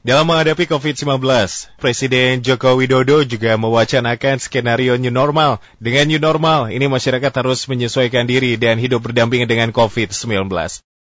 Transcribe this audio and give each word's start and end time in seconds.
Dalam 0.00 0.32
menghadapi 0.32 0.64
COVID-19, 0.64 1.20
Presiden 1.76 2.40
Joko 2.40 2.72
Widodo 2.72 3.20
juga 3.20 3.52
mewacanakan 3.60 4.40
skenario 4.40 4.96
new 4.96 5.12
normal. 5.12 5.60
Dengan 5.76 6.08
new 6.08 6.16
normal, 6.16 6.72
ini 6.72 6.88
masyarakat 6.88 7.28
harus 7.28 7.68
menyesuaikan 7.68 8.24
diri 8.24 8.56
dan 8.56 8.80
hidup 8.80 9.04
berdampingan 9.04 9.44
dengan 9.44 9.68
COVID-19. 9.76 10.48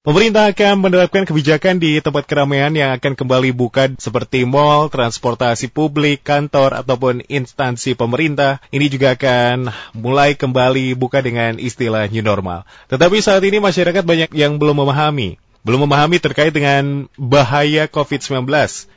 Pemerintah 0.03 0.50
akan 0.50 0.82
menerapkan 0.82 1.22
kebijakan 1.22 1.79
di 1.79 2.03
tempat 2.03 2.26
keramaian 2.26 2.74
yang 2.74 2.90
akan 2.98 3.14
kembali 3.14 3.54
buka 3.54 3.87
seperti 4.03 4.42
mal, 4.42 4.90
transportasi 4.90 5.71
publik, 5.71 6.26
kantor, 6.26 6.83
ataupun 6.83 7.22
instansi 7.30 7.94
pemerintah. 7.94 8.58
Ini 8.74 8.90
juga 8.90 9.15
akan 9.15 9.71
mulai 9.94 10.35
kembali 10.35 10.99
buka 10.99 11.22
dengan 11.22 11.62
istilah 11.62 12.10
new 12.10 12.26
normal. 12.26 12.67
Tetapi 12.90 13.22
saat 13.22 13.46
ini 13.46 13.62
masyarakat 13.62 14.03
banyak 14.03 14.35
yang 14.35 14.58
belum 14.58 14.83
memahami 14.83 15.38
belum 15.69 15.85
memahami 15.85 16.16
terkait 16.16 16.48
dengan 16.48 17.12
bahaya 17.20 17.84
COVID-19 17.92 18.48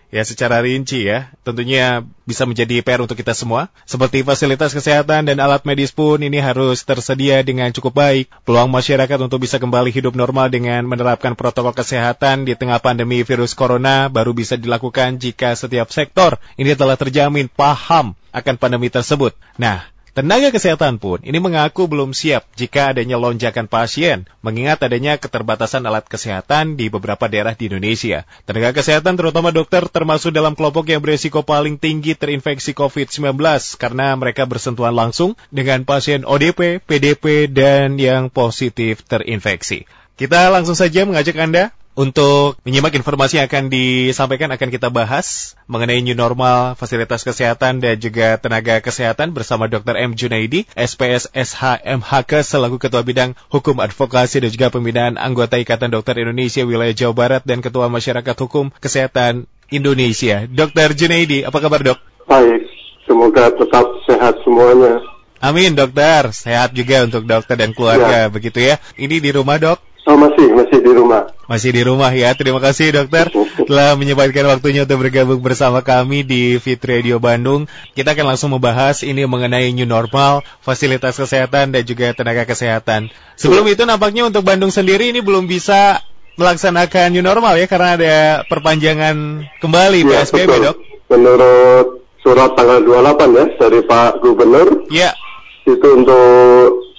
ya 0.07 0.23
secara 0.23 0.63
rinci 0.63 1.03
ya. 1.03 1.27
Tentunya 1.43 2.07
bisa 2.23 2.47
menjadi 2.47 2.79
PR 2.79 3.03
untuk 3.03 3.19
kita 3.19 3.35
semua. 3.35 3.67
Seperti 3.83 4.23
fasilitas 4.23 4.71
kesehatan 4.71 5.27
dan 5.27 5.43
alat 5.43 5.67
medis 5.67 5.91
pun 5.91 6.23
ini 6.23 6.39
harus 6.39 6.87
tersedia 6.87 7.43
dengan 7.43 7.75
cukup 7.75 7.99
baik. 7.99 8.31
Peluang 8.47 8.71
masyarakat 8.71 9.19
untuk 9.19 9.43
bisa 9.43 9.59
kembali 9.59 9.91
hidup 9.91 10.15
normal 10.15 10.47
dengan 10.47 10.87
menerapkan 10.87 11.35
protokol 11.35 11.75
kesehatan 11.75 12.47
di 12.47 12.55
tengah 12.55 12.79
pandemi 12.79 13.19
virus 13.27 13.51
corona 13.51 14.07
baru 14.07 14.31
bisa 14.31 14.55
dilakukan 14.55 15.19
jika 15.19 15.51
setiap 15.59 15.91
sektor 15.91 16.39
ini 16.55 16.71
telah 16.71 16.95
terjamin 16.95 17.51
paham 17.51 18.15
akan 18.31 18.55
pandemi 18.55 18.87
tersebut. 18.87 19.35
Nah, 19.59 19.90
Tenaga 20.11 20.51
kesehatan 20.51 20.99
pun 20.99 21.23
ini 21.23 21.39
mengaku 21.39 21.87
belum 21.87 22.11
siap 22.11 22.43
jika 22.59 22.91
adanya 22.91 23.15
lonjakan 23.15 23.71
pasien, 23.71 24.27
mengingat 24.43 24.83
adanya 24.83 25.15
keterbatasan 25.15 25.87
alat 25.87 26.03
kesehatan 26.03 26.75
di 26.75 26.91
beberapa 26.91 27.31
daerah 27.31 27.55
di 27.55 27.71
Indonesia. 27.71 28.27
Tenaga 28.43 28.75
kesehatan 28.75 29.15
terutama 29.15 29.55
dokter 29.55 29.87
termasuk 29.87 30.35
dalam 30.35 30.51
kelompok 30.59 30.91
yang 30.91 30.99
beresiko 30.99 31.47
paling 31.47 31.79
tinggi 31.79 32.11
terinfeksi 32.11 32.75
COVID-19 32.75 33.39
karena 33.79 34.11
mereka 34.19 34.43
bersentuhan 34.43 34.91
langsung 34.91 35.39
dengan 35.47 35.87
pasien 35.87 36.27
ODP, 36.27 36.83
PDP, 36.83 37.47
dan 37.47 37.95
yang 37.95 38.27
positif 38.27 39.07
terinfeksi. 39.07 39.87
Kita 40.19 40.51
langsung 40.51 40.75
saja 40.75 41.07
mengajak 41.07 41.39
Anda 41.39 41.71
untuk 41.93 42.55
menyimak 42.63 42.95
informasi 42.95 43.39
yang 43.39 43.47
akan 43.51 43.67
disampaikan 43.67 44.49
akan 44.51 44.69
kita 44.71 44.87
bahas 44.87 45.57
mengenai 45.67 45.99
new 45.99 46.15
normal 46.15 46.79
fasilitas 46.79 47.27
kesehatan 47.27 47.83
dan 47.83 47.99
juga 47.99 48.39
tenaga 48.39 48.79
kesehatan 48.79 49.35
bersama 49.35 49.67
Dr. 49.67 49.99
M. 49.99 50.15
Junaidi, 50.15 50.63
SPS 50.73 51.27
SHMHK 51.35 52.31
selaku 52.43 52.79
Ketua 52.79 53.03
Bidang 53.03 53.35
Hukum 53.51 53.83
Advokasi 53.83 54.39
dan 54.39 54.49
juga 54.51 54.71
Pembinaan 54.71 55.19
Anggota 55.19 55.59
Ikatan 55.59 55.91
Dokter 55.91 56.15
Indonesia 56.19 56.63
Wilayah 56.63 56.95
Jawa 56.95 57.13
Barat 57.13 57.43
dan 57.43 57.59
Ketua 57.59 57.91
Masyarakat 57.91 58.35
Hukum 58.39 58.71
Kesehatan 58.79 59.47
Indonesia. 59.71 60.47
Dr. 60.47 60.95
Junaidi, 60.95 61.43
apa 61.43 61.59
kabar 61.59 61.79
dok? 61.83 61.99
Baik, 62.27 62.67
semoga 63.07 63.51
tetap 63.51 63.85
sehat 64.07 64.39
semuanya. 64.43 64.99
Amin 65.41 65.73
dokter, 65.73 66.29
sehat 66.37 66.69
juga 66.77 67.01
untuk 67.01 67.25
dokter 67.25 67.57
dan 67.57 67.73
keluarga 67.73 68.29
ya. 68.29 68.29
begitu 68.29 68.61
ya. 68.61 68.77
Ini 68.93 69.17
di 69.17 69.33
rumah 69.33 69.57
dok? 69.57 69.90
Oh 70.01 70.17
masih, 70.17 70.49
masih 70.57 70.81
di 70.81 70.91
rumah. 70.97 71.29
Masih 71.45 71.69
di 71.69 71.81
rumah 71.85 72.09
ya. 72.09 72.33
Terima 72.33 72.57
kasih 72.57 72.89
dokter 72.89 73.29
telah 73.69 73.93
menyempatkan 73.93 74.49
waktunya 74.49 74.81
untuk 74.89 75.05
bergabung 75.05 75.37
bersama 75.45 75.85
kami 75.85 76.25
di 76.25 76.57
Fit 76.57 76.81
Radio 76.81 77.21
Bandung. 77.21 77.69
Kita 77.93 78.17
akan 78.17 78.33
langsung 78.33 78.49
membahas 78.49 79.05
ini 79.05 79.21
mengenai 79.29 79.69
new 79.69 79.85
normal, 79.85 80.41
fasilitas 80.65 81.21
kesehatan 81.21 81.77
dan 81.77 81.83
juga 81.85 82.17
tenaga 82.17 82.49
kesehatan. 82.49 83.13
Sebelum 83.37 83.69
itu 83.69 83.85
nampaknya 83.85 84.25
untuk 84.25 84.41
Bandung 84.41 84.73
sendiri 84.73 85.13
ini 85.13 85.21
belum 85.21 85.45
bisa 85.45 86.01
melaksanakan 86.33 87.13
new 87.13 87.21
normal 87.21 87.53
ya 87.61 87.69
karena 87.69 87.89
ada 87.93 88.15
perpanjangan 88.49 89.45
kembali 89.61 90.01
ya, 90.01 90.25
PSBB 90.25 90.49
betul. 90.49 90.65
dok. 90.65 90.77
Menurut 91.13 91.87
surat 92.25 92.57
tanggal 92.57 92.81
28 92.81 93.37
ya 93.37 93.45
dari 93.61 93.79
Pak 93.85 94.11
Gubernur. 94.25 94.67
Ya. 94.89 95.13
Itu 95.61 95.87
untuk 95.93 96.89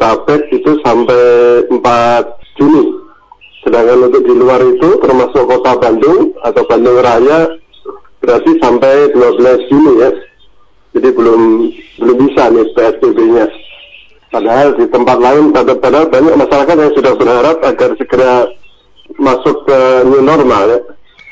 Tabek 0.00 0.48
itu 0.52 0.70
sampai 0.80 1.22
4 1.68 1.80
Juni. 2.56 2.84
Sedangkan 3.64 4.08
untuk 4.12 4.22
di 4.24 4.34
luar 4.36 4.60
itu 4.60 4.88
termasuk 5.00 5.44
kota 5.48 5.72
Bandung 5.80 6.36
atau 6.44 6.62
Bandung 6.68 7.00
Raya 7.00 7.48
berarti 8.20 8.56
sampai 8.60 9.12
12 9.12 9.68
Juni 9.68 9.92
ya. 10.00 10.10
Jadi 10.94 11.08
belum 11.10 11.40
belum 12.00 12.16
bisa 12.28 12.52
nih 12.52 12.66
PSBB-nya. 12.72 13.46
Padahal 14.30 14.74
di 14.74 14.86
tempat 14.90 15.18
lain, 15.22 15.54
padahal 15.54 16.10
banyak 16.10 16.34
masyarakat 16.34 16.76
yang 16.76 16.92
sudah 16.98 17.12
berharap 17.14 17.56
agar 17.62 17.90
segera 17.94 18.50
masuk 19.14 19.62
ke 19.66 19.78
new 20.10 20.22
normal 20.22 20.74
ya. 20.74 20.80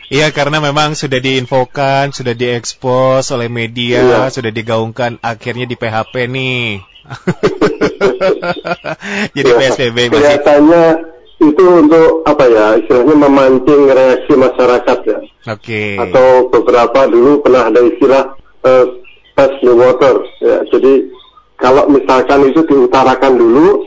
Iya 0.08 0.34
karena 0.34 0.58
memang 0.58 0.98
sudah 0.98 1.22
diinfokan, 1.22 2.10
sudah 2.10 2.34
diekspos 2.34 3.30
oleh 3.30 3.46
media, 3.46 4.02
iya. 4.02 4.32
sudah 4.32 4.50
digaungkan 4.50 5.22
akhirnya 5.22 5.68
di 5.68 5.78
PHP 5.78 6.26
nih. 6.26 6.82
Jadi 9.36 9.50
ya, 9.50 9.58
PSBB 9.58 9.96
masih... 10.10 10.18
Kelihatannya 10.18 10.84
itu 11.42 11.64
untuk 11.66 12.22
apa 12.22 12.46
ya 12.46 12.78
istilahnya 12.78 13.18
memancing 13.18 13.90
reaksi 13.90 14.32
masyarakat 14.38 14.98
ya. 15.10 15.18
Oke. 15.18 15.26
Okay. 15.58 15.90
Atau 15.98 16.54
beberapa 16.54 17.10
dulu 17.10 17.42
pernah 17.42 17.66
ada 17.66 17.82
istilah 17.82 18.38
uh, 18.62 18.84
test 19.34 19.58
the 19.58 19.74
water 19.74 20.22
ya. 20.38 20.62
Jadi 20.70 21.10
kalau 21.58 21.90
misalkan 21.90 22.50
itu 22.50 22.62
diutarakan 22.66 23.38
dulu, 23.38 23.86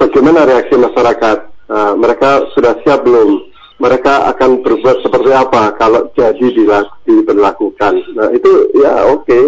bagaimana 0.00 0.48
reaksi 0.48 0.76
masyarakat? 0.76 1.38
Nah, 1.70 1.92
mereka 1.94 2.50
sudah 2.56 2.80
siap 2.82 3.04
belum? 3.04 3.49
Mereka 3.80 4.28
akan 4.36 4.60
berbuat 4.60 5.00
seperti 5.00 5.30
apa 5.32 5.72
kalau 5.80 6.12
jadi 6.12 6.46
diberlakukan? 7.08 7.92
Nah 8.12 8.28
itu 8.30 8.76
ya 8.76 9.08
oke. 9.08 9.24
Okay 9.24 9.44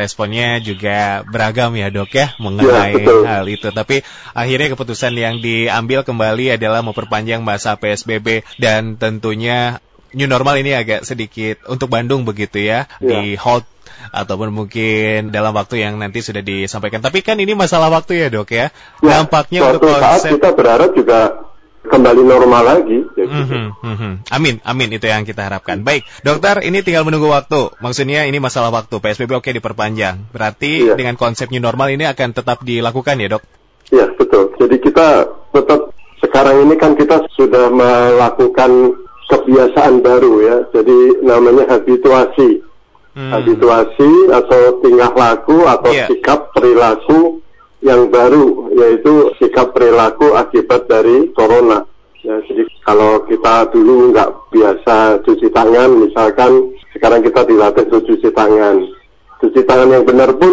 responnya 0.00 0.62
juga 0.62 1.26
beragam 1.26 1.74
ya 1.76 1.90
dok 1.90 2.10
ya 2.14 2.32
mengenai 2.40 3.04
ya, 3.04 3.16
hal 3.26 3.46
itu. 3.50 3.68
Tapi 3.68 4.00
akhirnya 4.32 4.72
keputusan 4.72 5.12
yang 5.12 5.42
diambil 5.42 6.06
kembali 6.06 6.56
adalah 6.56 6.80
memperpanjang 6.80 7.42
masa 7.44 7.76
PSBB 7.76 8.46
dan 8.56 8.96
tentunya 8.96 9.82
new 10.16 10.26
normal 10.26 10.58
ini 10.58 10.74
agak 10.74 11.06
sedikit 11.06 11.62
untuk 11.70 11.92
Bandung 11.92 12.26
begitu 12.26 12.58
ya, 12.62 12.86
ya. 12.98 13.10
di 13.10 13.36
hold 13.38 13.66
ataupun 14.10 14.48
mungkin 14.50 15.28
dalam 15.28 15.52
waktu 15.52 15.84
yang 15.84 16.00
nanti 16.00 16.24
sudah 16.24 16.40
disampaikan. 16.40 17.04
Tapi 17.04 17.20
kan 17.20 17.36
ini 17.36 17.52
masalah 17.52 17.92
waktu 17.92 18.26
ya 18.26 18.28
dok 18.32 18.50
ya. 18.50 18.72
ya 19.04 19.22
Dampaknya 19.22 19.66
untuk 19.68 19.92
konsep 19.92 20.40
kita 20.40 20.50
berharap 20.56 20.90
juga 20.96 21.49
kembali 21.86 22.22
normal 22.24 22.62
lagi. 22.64 22.98
Ya 23.16 23.24
mm 23.24 23.44
-hmm, 23.44 23.64
mm 23.80 23.96
-hmm. 23.96 24.12
Amin, 24.28 24.54
amin 24.60 24.88
itu 24.92 25.06
yang 25.08 25.24
kita 25.24 25.48
harapkan. 25.48 25.80
Baik, 25.80 26.04
dokter, 26.20 26.60
ini 26.66 26.84
tinggal 26.84 27.08
menunggu 27.08 27.32
waktu. 27.32 27.72
Maksudnya 27.80 28.28
ini 28.28 28.36
masalah 28.36 28.68
waktu. 28.68 29.00
PSBB 29.00 29.40
oke 29.40 29.50
diperpanjang. 29.50 30.28
Berarti 30.34 30.92
iya. 30.92 30.94
dengan 30.98 31.16
konsep 31.16 31.48
new 31.48 31.62
normal 31.62 31.88
ini 31.92 32.04
akan 32.04 32.36
tetap 32.36 32.60
dilakukan 32.60 33.16
ya 33.16 33.28
dok? 33.32 33.42
Iya 33.90 34.06
betul. 34.14 34.52
Jadi 34.60 34.76
kita 34.78 35.08
tetap 35.50 35.80
sekarang 36.20 36.68
ini 36.68 36.74
kan 36.76 36.92
kita 36.94 37.24
sudah 37.34 37.72
melakukan 37.72 39.00
kebiasaan 39.30 40.04
baru 40.04 40.32
ya. 40.44 40.56
Jadi 40.76 41.24
namanya 41.24 41.78
habituasi. 41.78 42.68
Hmm. 43.10 43.34
Habituasi 43.34 44.30
atau 44.30 44.78
tingkah 44.86 45.10
laku 45.10 45.66
atau 45.66 45.90
yeah. 45.90 46.06
sikap 46.06 46.54
perilaku 46.54 47.42
yang 47.80 48.12
baru 48.12 48.72
yaitu 48.76 49.32
sikap 49.40 49.72
perilaku 49.72 50.36
akibat 50.36 50.84
dari 50.88 51.32
corona. 51.32 51.84
Ya, 52.20 52.36
jadi 52.44 52.68
kalau 52.84 53.24
kita 53.24 53.72
dulu 53.72 54.12
nggak 54.12 54.52
biasa 54.52 55.24
cuci 55.24 55.48
tangan, 55.56 56.04
misalkan 56.04 56.76
sekarang 56.92 57.24
kita 57.24 57.48
dilatih 57.48 57.88
untuk 57.88 58.04
cuci 58.04 58.28
tangan. 58.36 58.84
Cuci 59.40 59.60
tangan 59.64 59.88
yang 59.88 60.04
benar 60.04 60.36
pun 60.36 60.52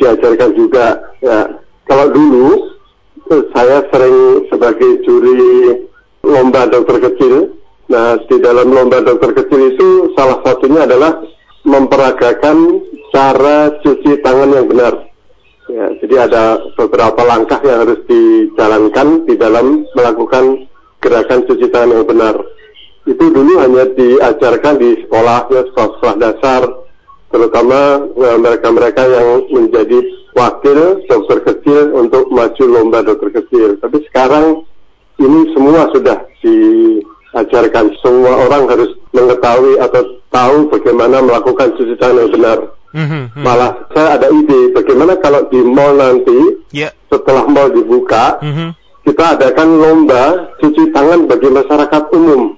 diajarkan 0.00 0.50
juga. 0.56 1.12
Ya, 1.20 1.60
kalau 1.84 2.08
dulu 2.08 2.72
saya 3.52 3.84
sering 3.92 4.48
sebagai 4.48 5.04
juri 5.04 5.84
lomba 6.24 6.64
dokter 6.66 7.04
kecil. 7.12 7.52
Nah, 7.86 8.18
di 8.26 8.42
dalam 8.42 8.72
lomba 8.72 8.98
dokter 9.04 9.30
kecil 9.44 9.76
itu 9.76 9.88
salah 10.18 10.42
satunya 10.42 10.88
adalah 10.88 11.22
memperagakan 11.62 12.82
cara 13.14 13.70
cuci 13.82 14.24
tangan 14.24 14.50
yang 14.56 14.66
benar. 14.66 15.05
Ya, 15.66 15.90
jadi 15.98 16.30
ada 16.30 16.62
beberapa 16.78 17.26
langkah 17.26 17.58
yang 17.66 17.82
harus 17.82 17.98
dijalankan 18.06 19.26
di 19.26 19.34
dalam 19.34 19.82
melakukan 19.98 20.70
gerakan 21.02 21.42
cuci 21.42 21.66
tangan 21.74 21.90
yang 21.90 22.06
benar. 22.06 22.38
Itu 23.02 23.34
dulu 23.34 23.58
hanya 23.58 23.90
diajarkan 23.90 24.78
di 24.78 24.94
sekolah, 25.02 25.50
ya, 25.50 25.66
sekolah-sekolah 25.66 26.16
dasar, 26.22 26.62
terutama 27.34 27.98
ya, 28.14 28.38
mereka-mereka 28.38 29.02
yang 29.10 29.28
menjadi 29.50 29.98
wakil 30.38 31.02
dokter 31.10 31.38
kecil 31.42 31.98
untuk 31.98 32.30
maju 32.30 32.64
lomba 32.70 33.02
dokter 33.02 33.34
kecil. 33.42 33.74
Tapi 33.82 34.06
sekarang 34.06 34.62
ini 35.18 35.50
semua 35.50 35.90
sudah 35.90 36.30
diajarkan. 36.46 37.90
Semua 38.06 38.46
orang 38.46 38.70
harus 38.70 38.94
mengetahui 39.10 39.82
atau 39.82 40.02
tahu 40.30 40.56
bagaimana 40.70 41.26
melakukan 41.26 41.74
cuci 41.74 41.98
tangan 41.98 42.22
yang 42.22 42.30
benar. 42.30 42.58
Mm-hmm. 42.96 43.44
Malah 43.44 43.92
saya 43.92 44.16
ada 44.16 44.32
ide 44.32 44.72
bagaimana 44.72 45.20
kalau 45.20 45.44
di 45.52 45.60
mall 45.60 46.00
nanti 46.00 46.64
yeah. 46.72 46.88
setelah 47.12 47.44
mall 47.44 47.68
dibuka 47.68 48.40
mm-hmm. 48.40 48.72
kita 49.04 49.36
adakan 49.36 49.68
lomba 49.76 50.56
cuci 50.56 50.96
tangan 50.96 51.28
bagi 51.28 51.52
masyarakat 51.52 52.02
umum. 52.16 52.56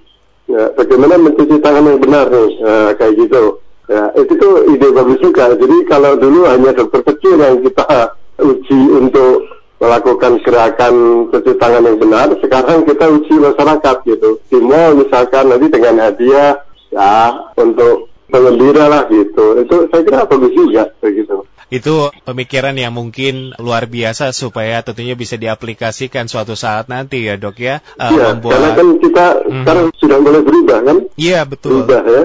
Ya, 0.49 0.71
bagaimana 0.79 1.21
mencuci 1.21 1.61
tangan 1.61 1.85
yang 1.85 2.01
benar 2.01 2.31
nih, 2.33 2.49
nah, 2.65 2.91
kayak 2.97 3.21
gitu. 3.21 3.61
Ya, 3.85 4.15
itu 4.17 4.33
tuh 4.41 4.65
ide 4.73 4.89
bagus 4.97 5.21
juga. 5.21 5.53
Jadi 5.53 5.77
kalau 5.85 6.17
dulu 6.17 6.49
hanya 6.49 6.73
dokter 6.73 7.05
kecil 7.05 7.37
yang 7.37 7.61
kita 7.61 8.17
uji 8.41 8.81
untuk 8.97 9.45
melakukan 9.77 10.41
gerakan 10.41 11.29
cuci 11.29 11.53
tangan 11.61 11.85
yang 11.85 11.99
benar, 12.01 12.33
sekarang 12.41 12.87
kita 12.89 13.13
uji 13.13 13.35
masyarakat 13.37 13.97
gitu. 14.09 14.41
Di 14.49 14.59
mall 14.63 15.05
misalkan 15.05 15.53
nanti 15.53 15.67
dengan 15.69 16.01
hadiah 16.01 16.65
ya 16.89 17.45
untuk 17.61 18.09
penggembira 18.29 18.87
lah 18.87 19.09
gitu. 19.09 19.65
Itu 19.65 19.77
saya 19.91 20.03
kira 20.05 20.29
bagus 20.29 20.53
juga 20.55 20.93
begitu. 21.01 21.49
Itu 21.69 22.09
pemikiran 22.25 22.73
yang 22.81 22.97
mungkin 22.97 23.53
luar 23.61 23.85
biasa 23.85 24.33
supaya 24.33 24.81
tentunya 24.81 25.13
bisa 25.13 25.37
diaplikasikan 25.37 26.25
suatu 26.25 26.57
saat 26.57 26.89
nanti 26.89 27.29
ya 27.29 27.37
dok 27.37 27.61
ya. 27.61 27.85
Uh, 28.01 28.09
ya, 28.09 28.25
membuat... 28.33 28.57
karena 28.57 28.71
kan 28.73 28.89
kita 29.05 29.27
hmm. 29.45 29.63
sekarang 29.65 29.87
sudah 30.01 30.19
mulai 30.25 30.41
berubah 30.41 30.79
kan? 30.81 30.97
Iya 31.21 31.45
betul. 31.45 31.85
Berubah 31.85 32.03
ya, 32.09 32.23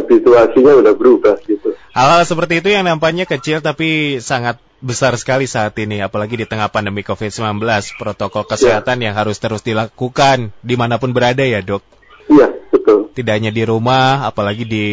habituasinya 0.00 0.72
sudah 0.80 0.94
berubah 0.96 1.34
gitu. 1.44 1.68
Hal-hal 1.92 2.24
seperti 2.24 2.64
itu 2.64 2.68
yang 2.72 2.88
nampaknya 2.88 3.28
kecil 3.28 3.60
tapi 3.60 4.16
sangat 4.24 4.56
besar 4.80 5.16
sekali 5.16 5.44
saat 5.48 5.76
ini, 5.80 6.00
apalagi 6.04 6.36
di 6.36 6.46
tengah 6.48 6.68
pandemi 6.68 7.00
COVID-19, 7.00 7.60
protokol 7.96 8.44
kesehatan 8.44 9.00
ya. 9.00 9.10
yang 9.10 9.14
harus 9.16 9.40
terus 9.40 9.64
dilakukan 9.64 10.52
di 10.60 10.74
mana 10.76 10.96
pun 10.96 11.12
berada 11.12 11.44
ya 11.44 11.60
dok. 11.60 11.84
Iya, 12.26 12.48
betul. 12.72 13.10
Tidak 13.14 13.32
hanya 13.32 13.52
di 13.54 13.62
rumah, 13.62 14.26
apalagi 14.26 14.66
di 14.66 14.86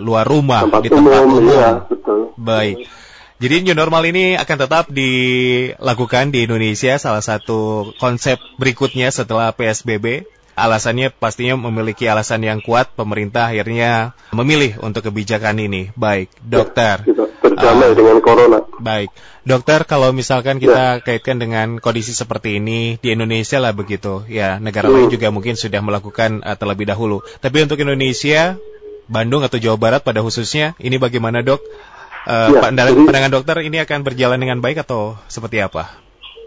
luar 0.00 0.24
rumah, 0.24 0.64
tempat 0.64 0.82
di 0.82 0.90
tempat 0.90 1.20
umum. 1.24 1.44
umum. 1.44 1.52
Ya, 1.52 1.72
betul. 1.84 2.20
Baik. 2.38 2.76
Jadi 3.38 3.54
new 3.62 3.76
normal 3.78 4.02
ini 4.10 4.34
akan 4.34 4.56
tetap 4.66 4.84
dilakukan 4.90 6.34
di 6.34 6.50
Indonesia 6.50 6.98
salah 6.98 7.22
satu 7.22 7.94
konsep 8.02 8.34
berikutnya 8.58 9.14
setelah 9.14 9.54
PSBB. 9.54 10.26
Alasannya 10.58 11.14
pastinya 11.14 11.54
memiliki 11.54 12.10
alasan 12.10 12.42
yang 12.42 12.58
kuat 12.58 12.90
pemerintah 12.98 13.54
akhirnya 13.54 14.18
memilih 14.34 14.82
untuk 14.82 15.06
kebijakan 15.06 15.62
ini. 15.62 15.94
Baik, 15.94 16.34
dokter. 16.42 17.06
Ya, 17.06 17.24
berdamai 17.38 17.88
uh, 17.90 17.94
dengan 17.94 18.16
corona. 18.18 18.58
Baik, 18.78 19.10
dokter 19.46 19.86
kalau 19.86 20.10
misalkan 20.10 20.58
kita 20.58 20.98
ya. 20.98 21.02
kaitkan 21.02 21.38
dengan 21.38 21.78
kondisi 21.78 22.12
seperti 22.12 22.58
ini 22.58 22.98
di 22.98 23.14
Indonesia 23.14 23.58
lah 23.58 23.72
begitu, 23.74 24.26
ya 24.26 24.58
negara 24.58 24.90
hmm. 24.90 24.94
lain 24.94 25.08
juga 25.08 25.28
mungkin 25.30 25.54
sudah 25.54 25.80
melakukan 25.80 26.42
uh, 26.42 26.56
terlebih 26.58 26.86
dahulu. 26.90 27.22
Tapi 27.38 27.64
untuk 27.64 27.78
Indonesia, 27.80 28.58
Bandung 29.08 29.40
atau 29.42 29.56
Jawa 29.56 29.80
Barat 29.80 30.00
pada 30.04 30.20
khususnya, 30.20 30.76
ini 30.82 31.00
bagaimana 31.00 31.40
dok? 31.40 31.64
Uh, 32.28 32.52
ya, 32.52 32.60
pandangan, 32.60 32.92
jadi, 32.92 33.06
pandangan 33.08 33.32
dokter 33.32 33.56
ini 33.64 33.78
akan 33.80 33.98
berjalan 34.04 34.38
dengan 34.38 34.58
baik 34.60 34.84
atau 34.84 35.16
seperti 35.32 35.64
apa? 35.64 35.88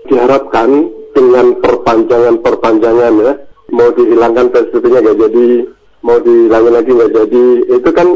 Diharapkan 0.05 0.69
dengan 1.17 1.57
perpanjangan-perpanjangan 1.57 3.13
ya, 3.17 3.33
mau 3.71 3.89
dihilangkan 3.95 4.51
PSBB-nya 4.51 4.99
nggak 5.01 5.19
jadi, 5.27 5.47
mau 6.03 6.17
dihilangin 6.19 6.73
lagi 6.75 6.91
nggak 6.91 7.13
jadi, 7.15 7.45
itu 7.79 7.89
kan 7.95 8.07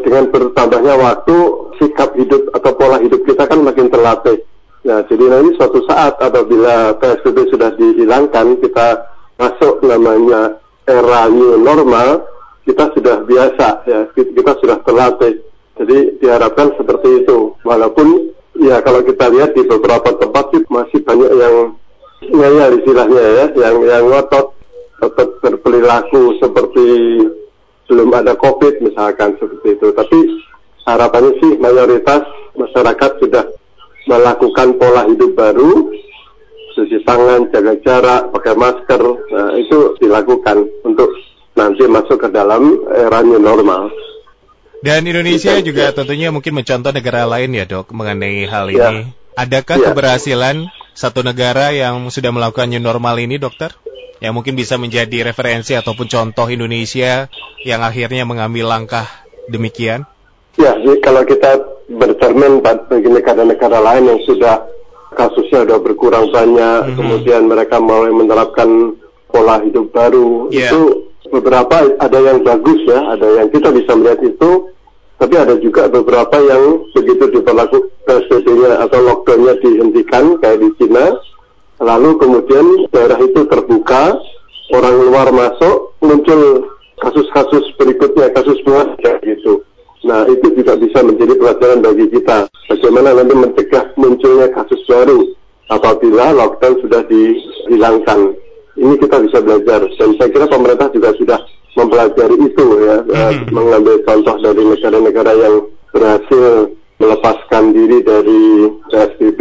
dengan 0.00 0.24
bertambahnya 0.32 0.94
waktu 0.98 1.36
sikap 1.78 2.18
hidup 2.18 2.50
atau 2.56 2.72
pola 2.74 2.98
hidup 2.98 3.22
kita 3.22 3.46
kan 3.46 3.62
makin 3.62 3.92
terlatih. 3.92 4.42
Nah, 4.84 5.00
jadi 5.08 5.24
nanti 5.32 5.56
suatu 5.56 5.80
saat 5.88 6.20
apabila 6.20 6.98
PSBB 7.00 7.48
sudah 7.48 7.72
dihilangkan, 7.72 8.60
kita 8.60 9.08
masuk 9.40 9.80
namanya 9.80 10.60
era 10.84 11.24
new 11.32 11.56
normal, 11.56 12.28
kita 12.68 12.92
sudah 12.92 13.24
biasa 13.24 13.88
ya, 13.88 14.00
kita 14.12 14.52
sudah 14.60 14.84
terlatih. 14.84 15.40
Jadi 15.74 16.22
diharapkan 16.22 16.76
seperti 16.78 17.24
itu. 17.24 17.56
Walaupun 17.66 18.30
ya 18.60 18.78
kalau 18.84 19.02
kita 19.02 19.26
lihat 19.32 19.58
di 19.58 19.66
beberapa 19.66 20.14
tempat 20.14 20.54
sih 20.54 20.62
masih 20.70 21.02
banyak 21.02 21.32
yang 21.34 21.56
ngeyel 22.30 22.70
istilahnya 22.78 23.24
ya, 23.24 23.44
yang 23.58 23.76
yang 23.82 24.04
ngotot 24.06 24.53
tetap 25.04 25.28
berperilaku 25.44 26.40
seperti 26.40 26.86
belum 27.84 28.08
ada 28.16 28.32
COVID 28.40 28.80
misalkan 28.80 29.36
seperti 29.36 29.76
itu. 29.76 29.92
Tapi 29.92 30.18
harapannya 30.88 31.32
sih 31.44 31.52
mayoritas 31.60 32.24
masyarakat 32.56 33.10
sudah 33.20 33.44
melakukan 34.08 34.80
pola 34.80 35.04
hidup 35.08 35.36
baru, 35.36 35.92
cuci 36.76 37.04
tangan, 37.04 37.48
jaga 37.52 37.74
jarak, 37.80 38.22
pakai 38.32 38.54
masker, 38.56 39.02
nah, 39.32 39.52
itu 39.56 39.96
dilakukan 40.00 40.68
untuk 40.84 41.08
nanti 41.56 41.86
masuk 41.88 42.18
ke 42.20 42.28
dalam 42.32 42.84
era 42.92 43.24
new 43.24 43.40
normal. 43.40 43.88
Dan 44.84 45.08
Indonesia 45.08 45.56
juga 45.64 45.96
tentunya 45.96 46.28
mungkin 46.28 46.60
mencontoh 46.60 46.92
negara 46.92 47.24
lain 47.24 47.56
ya 47.56 47.64
dok 47.64 47.88
mengenai 47.96 48.44
hal 48.44 48.68
ya. 48.68 48.92
ini. 48.92 49.08
Adakah 49.32 49.80
ya. 49.80 49.84
keberhasilan 49.90 50.68
satu 50.92 51.24
negara 51.24 51.72
yang 51.72 52.12
sudah 52.12 52.28
melakukan 52.30 52.68
new 52.68 52.84
normal 52.84 53.16
ini 53.16 53.40
dokter? 53.40 53.72
Yang 54.22 54.32
mungkin 54.34 54.54
bisa 54.54 54.78
menjadi 54.78 55.26
referensi 55.26 55.74
ataupun 55.74 56.06
contoh 56.06 56.46
Indonesia 56.46 57.26
yang 57.66 57.80
akhirnya 57.82 58.22
mengambil 58.22 58.70
langkah 58.70 59.06
demikian? 59.50 60.06
Ya, 60.54 60.78
jadi 60.78 61.02
kalau 61.02 61.26
kita 61.26 61.58
bercermin 61.90 62.62
bagi 62.62 63.10
negara-negara 63.10 63.78
lain 63.82 64.14
yang 64.14 64.20
sudah 64.22 64.62
kasusnya 65.18 65.66
sudah 65.66 65.78
berkurang 65.82 66.30
banyak, 66.30 66.78
mm 66.80 66.86
-hmm. 66.90 66.96
kemudian 66.98 67.42
mereka 67.50 67.82
mulai 67.82 68.14
menerapkan 68.14 68.94
pola 69.30 69.58
hidup 69.66 69.90
baru, 69.90 70.46
yeah. 70.54 70.70
itu 70.70 71.10
beberapa 71.34 71.90
ada 71.98 72.18
yang 72.22 72.46
bagus 72.46 72.78
ya, 72.86 73.18
ada 73.18 73.26
yang 73.42 73.50
kita 73.50 73.74
bisa 73.74 73.98
melihat 73.98 74.22
itu 74.22 74.74
tapi 75.14 75.34
ada 75.38 75.54
juga 75.62 75.86
beberapa 75.86 76.36
yang 76.42 76.90
begitu 76.90 77.30
diberlakukan 77.30 77.86
PSBB-nya 78.04 78.82
atau 78.82 78.98
lockdown-nya 78.98 79.54
dihentikan 79.62 80.36
kayak 80.42 80.58
di 80.58 80.68
Cina, 80.76 81.16
lalu 82.04 82.20
kemudian 82.20 82.66
daerah 82.92 83.16
itu 83.16 83.48
terbuka, 83.48 84.12
orang 84.76 84.94
luar 85.08 85.32
masuk, 85.32 85.96
muncul 86.04 86.68
kasus-kasus 87.00 87.64
berikutnya, 87.80 88.28
kasus 88.36 88.60
buah 88.68 88.92
kayak 89.00 89.24
gitu. 89.24 89.64
Nah 90.04 90.28
itu 90.28 90.52
juga 90.52 90.76
bisa 90.76 91.00
menjadi 91.00 91.32
pelajaran 91.40 91.80
bagi 91.80 92.12
kita, 92.12 92.44
bagaimana 92.68 93.16
nanti 93.16 93.32
mencegah 93.32 93.88
munculnya 93.96 94.52
kasus 94.52 94.84
baru 94.84 95.32
apabila 95.72 96.36
lockdown 96.36 96.76
sudah 96.84 97.00
dihilangkan. 97.08 98.36
Ini 98.76 99.00
kita 99.00 99.24
bisa 99.24 99.40
belajar, 99.40 99.80
dan 99.96 100.10
saya 100.20 100.28
kira 100.28 100.44
pemerintah 100.44 100.92
juga 100.92 101.16
sudah 101.16 101.40
mempelajari 101.72 102.36
itu 102.36 102.66
ya, 102.84 103.00
mm-hmm. 103.00 103.48
mengambil 103.48 103.96
contoh 104.04 104.36
dari 104.44 104.60
negara-negara 104.60 105.32
yang 105.40 105.56
berhasil 105.88 106.68
melepaskan 107.00 107.72
diri 107.72 108.04
dari 108.04 108.42
PSBB 108.92 109.40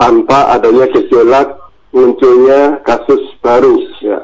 tanpa 0.00 0.56
adanya 0.56 0.88
gejolak 0.88 1.61
munculnya 1.92 2.80
kasus 2.82 3.36
baru 3.44 3.76
ya 4.00 4.18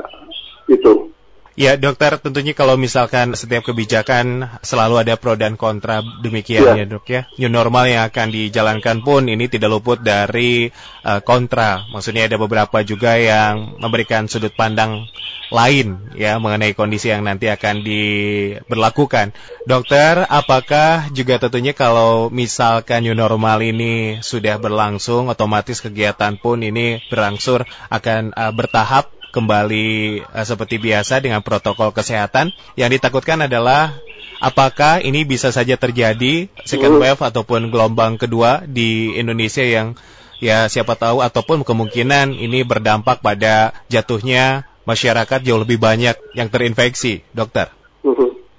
itu. 0.68 1.12
Ya 1.58 1.74
dokter 1.74 2.14
tentunya 2.22 2.54
kalau 2.54 2.78
misalkan 2.78 3.34
setiap 3.34 3.66
kebijakan 3.66 4.46
selalu 4.62 5.02
ada 5.02 5.18
pro 5.18 5.34
dan 5.34 5.58
kontra 5.58 6.06
demikian 6.22 6.62
ya, 6.62 6.74
ya 6.78 6.84
dok 6.86 7.06
ya. 7.10 7.26
New 7.34 7.50
normal 7.50 7.90
yang 7.90 8.06
akan 8.06 8.30
dijalankan 8.30 9.02
pun 9.02 9.26
ini 9.26 9.50
tidak 9.50 9.66
luput 9.74 9.98
dari 9.98 10.70
uh, 11.02 11.18
kontra. 11.18 11.82
Maksudnya 11.90 12.30
ada 12.30 12.38
beberapa 12.38 12.86
juga 12.86 13.18
yang 13.18 13.74
memberikan 13.82 14.30
sudut 14.30 14.54
pandang 14.54 15.10
lain 15.50 16.14
ya 16.14 16.38
mengenai 16.38 16.78
kondisi 16.78 17.10
yang 17.10 17.26
nanti 17.26 17.50
akan 17.50 17.82
diberlakukan. 17.82 19.34
Dokter, 19.66 20.30
apakah 20.30 21.10
juga 21.10 21.42
tentunya 21.42 21.74
kalau 21.74 22.30
misalkan 22.30 23.02
new 23.02 23.18
normal 23.18 23.58
ini 23.66 24.22
sudah 24.22 24.62
berlangsung 24.62 25.26
otomatis 25.26 25.82
kegiatan 25.82 26.38
pun 26.38 26.62
ini 26.62 27.02
berangsur 27.10 27.66
akan 27.90 28.30
uh, 28.38 28.54
bertahap 28.54 29.17
kembali 29.38 30.26
uh, 30.26 30.42
seperti 30.42 30.82
biasa 30.82 31.22
dengan 31.22 31.46
protokol 31.46 31.94
kesehatan. 31.94 32.50
Yang 32.74 32.98
ditakutkan 32.98 33.46
adalah 33.46 33.94
apakah 34.42 34.98
ini 34.98 35.22
bisa 35.22 35.54
saja 35.54 35.78
terjadi 35.78 36.50
second 36.66 36.98
wave 36.98 37.22
ataupun 37.22 37.70
gelombang 37.70 38.18
kedua 38.18 38.66
di 38.66 39.14
Indonesia 39.14 39.62
yang 39.62 39.94
ya 40.42 40.66
siapa 40.66 40.98
tahu 40.98 41.22
ataupun 41.22 41.62
kemungkinan 41.62 42.34
ini 42.34 42.66
berdampak 42.66 43.22
pada 43.22 43.70
jatuhnya 43.86 44.66
masyarakat 44.82 45.38
jauh 45.46 45.62
lebih 45.62 45.78
banyak 45.78 46.18
yang 46.34 46.48
terinfeksi, 46.50 47.22
dokter. 47.30 47.70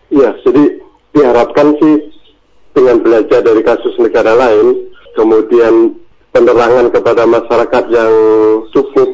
Iya, 0.09 0.33
jadi 0.41 0.63
diharapkan 1.13 1.77
sih 1.77 1.95
dengan 2.74 3.01
belajar 3.01 3.45
dari 3.45 3.62
kasus 3.62 3.93
negara 4.01 4.33
lain, 4.33 4.89
kemudian 5.13 5.98
penerangan 6.33 6.93
kepada 6.93 7.25
masyarakat 7.25 7.83
yang 7.89 8.13
cukup 8.74 9.09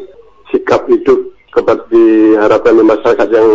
sikap 0.51 0.87
hidup 0.87 1.34
kepada 1.55 1.87
diharapkan 1.87 2.75
di 2.75 2.83
masyarakat 2.83 3.29
yang 3.31 3.49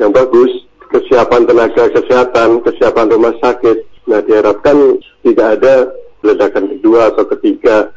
yang 0.00 0.10
bagus, 0.10 0.64
kesiapan 0.88 1.44
tenaga 1.44 1.84
kesehatan, 1.92 2.64
kesiapan 2.64 3.06
rumah 3.12 3.34
sakit. 3.44 4.08
Nah, 4.08 4.24
diharapkan 4.24 4.96
tidak 5.20 5.60
ada 5.60 5.74
ledakan 6.24 6.72
kedua 6.72 7.12
atau 7.12 7.28
ketiga 7.36 7.92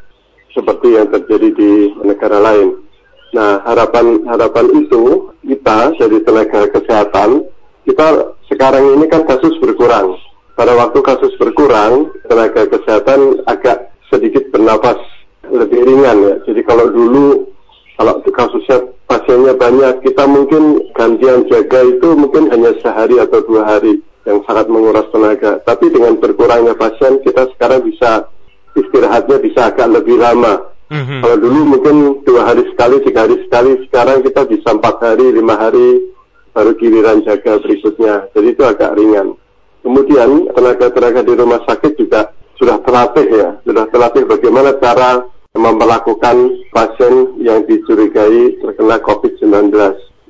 seperti 0.52 1.00
yang 1.00 1.08
terjadi 1.08 1.48
di 1.56 1.72
negara 2.04 2.36
lain. 2.38 2.84
Nah, 3.32 3.64
harapan 3.64 4.28
harapan 4.28 4.66
itu 4.76 5.32
kita 5.40 5.96
dari 5.96 6.20
tenaga 6.20 6.68
kesehatan, 6.68 7.48
kita 7.88 8.36
sekarang 8.52 9.00
ini 9.00 9.08
kan 9.08 9.24
kasus 9.24 9.56
berkurang. 9.56 10.20
Pada 10.52 10.76
waktu 10.76 11.00
kasus 11.00 11.32
berkurang, 11.40 12.12
tenaga 12.28 12.68
kesehatan 12.68 13.40
agak 13.48 13.88
sedikit 14.12 14.52
bernapas 14.52 15.00
lebih 15.48 15.80
ringan 15.80 16.18
ya. 16.20 16.34
Jadi 16.44 16.60
kalau 16.60 16.92
dulu 16.92 17.51
Kalau 17.96 18.24
kasusnya 18.24 18.78
pasiennya 19.06 19.54
banyak, 19.54 19.94
kita 20.02 20.24
mungkin 20.24 20.80
gantian 20.96 21.44
jaga 21.46 21.80
itu 21.84 22.08
mungkin 22.16 22.48
hanya 22.48 22.72
sehari 22.80 23.20
atau 23.20 23.44
dua 23.44 23.68
hari 23.68 24.00
yang 24.24 24.40
sangat 24.48 24.66
menguras 24.70 25.06
tenaga. 25.12 25.60
Tapi 25.66 25.92
dengan 25.92 26.16
berkurangnya 26.16 26.74
pasien, 26.78 27.20
kita 27.20 27.50
sekarang 27.54 27.84
bisa 27.84 28.26
istirahatnya 28.72 29.36
bisa 29.42 29.68
agak 29.68 29.88
lebih 29.92 30.16
lama. 30.16 30.72
Mm-hmm. 30.92 31.20
Kalau 31.24 31.36
dulu 31.40 31.60
mungkin 31.64 31.96
dua 32.24 32.52
hari 32.52 32.68
sekali, 32.72 33.00
tiga 33.04 33.24
hari 33.24 33.36
sekali, 33.48 33.70
sekarang 33.88 34.20
kita 34.24 34.44
bisa 34.44 34.68
empat 34.76 34.96
hari, 35.00 35.26
lima 35.32 35.56
hari, 35.56 36.12
baru 36.52 36.72
giliran 36.76 37.24
jaga 37.24 37.60
berikutnya. 37.60 38.28
Jadi 38.36 38.48
itu 38.52 38.62
agak 38.64 38.92
ringan. 38.96 39.36
Kemudian 39.82 40.52
tenaga-tenaga 40.52 41.20
di 41.26 41.32
rumah 41.34 41.60
sakit 41.66 41.92
juga 41.98 42.30
sudah 42.60 42.78
terlatih 42.86 43.26
ya, 43.26 43.48
sudah 43.66 43.84
terlatih 43.90 44.22
bagaimana 44.28 44.78
cara 44.78 45.26
memperlakukan 45.52 46.36
pasien 46.72 47.36
yang 47.44 47.64
dicurigai 47.68 48.56
terkena 48.60 48.96
COVID-19. 49.04 49.68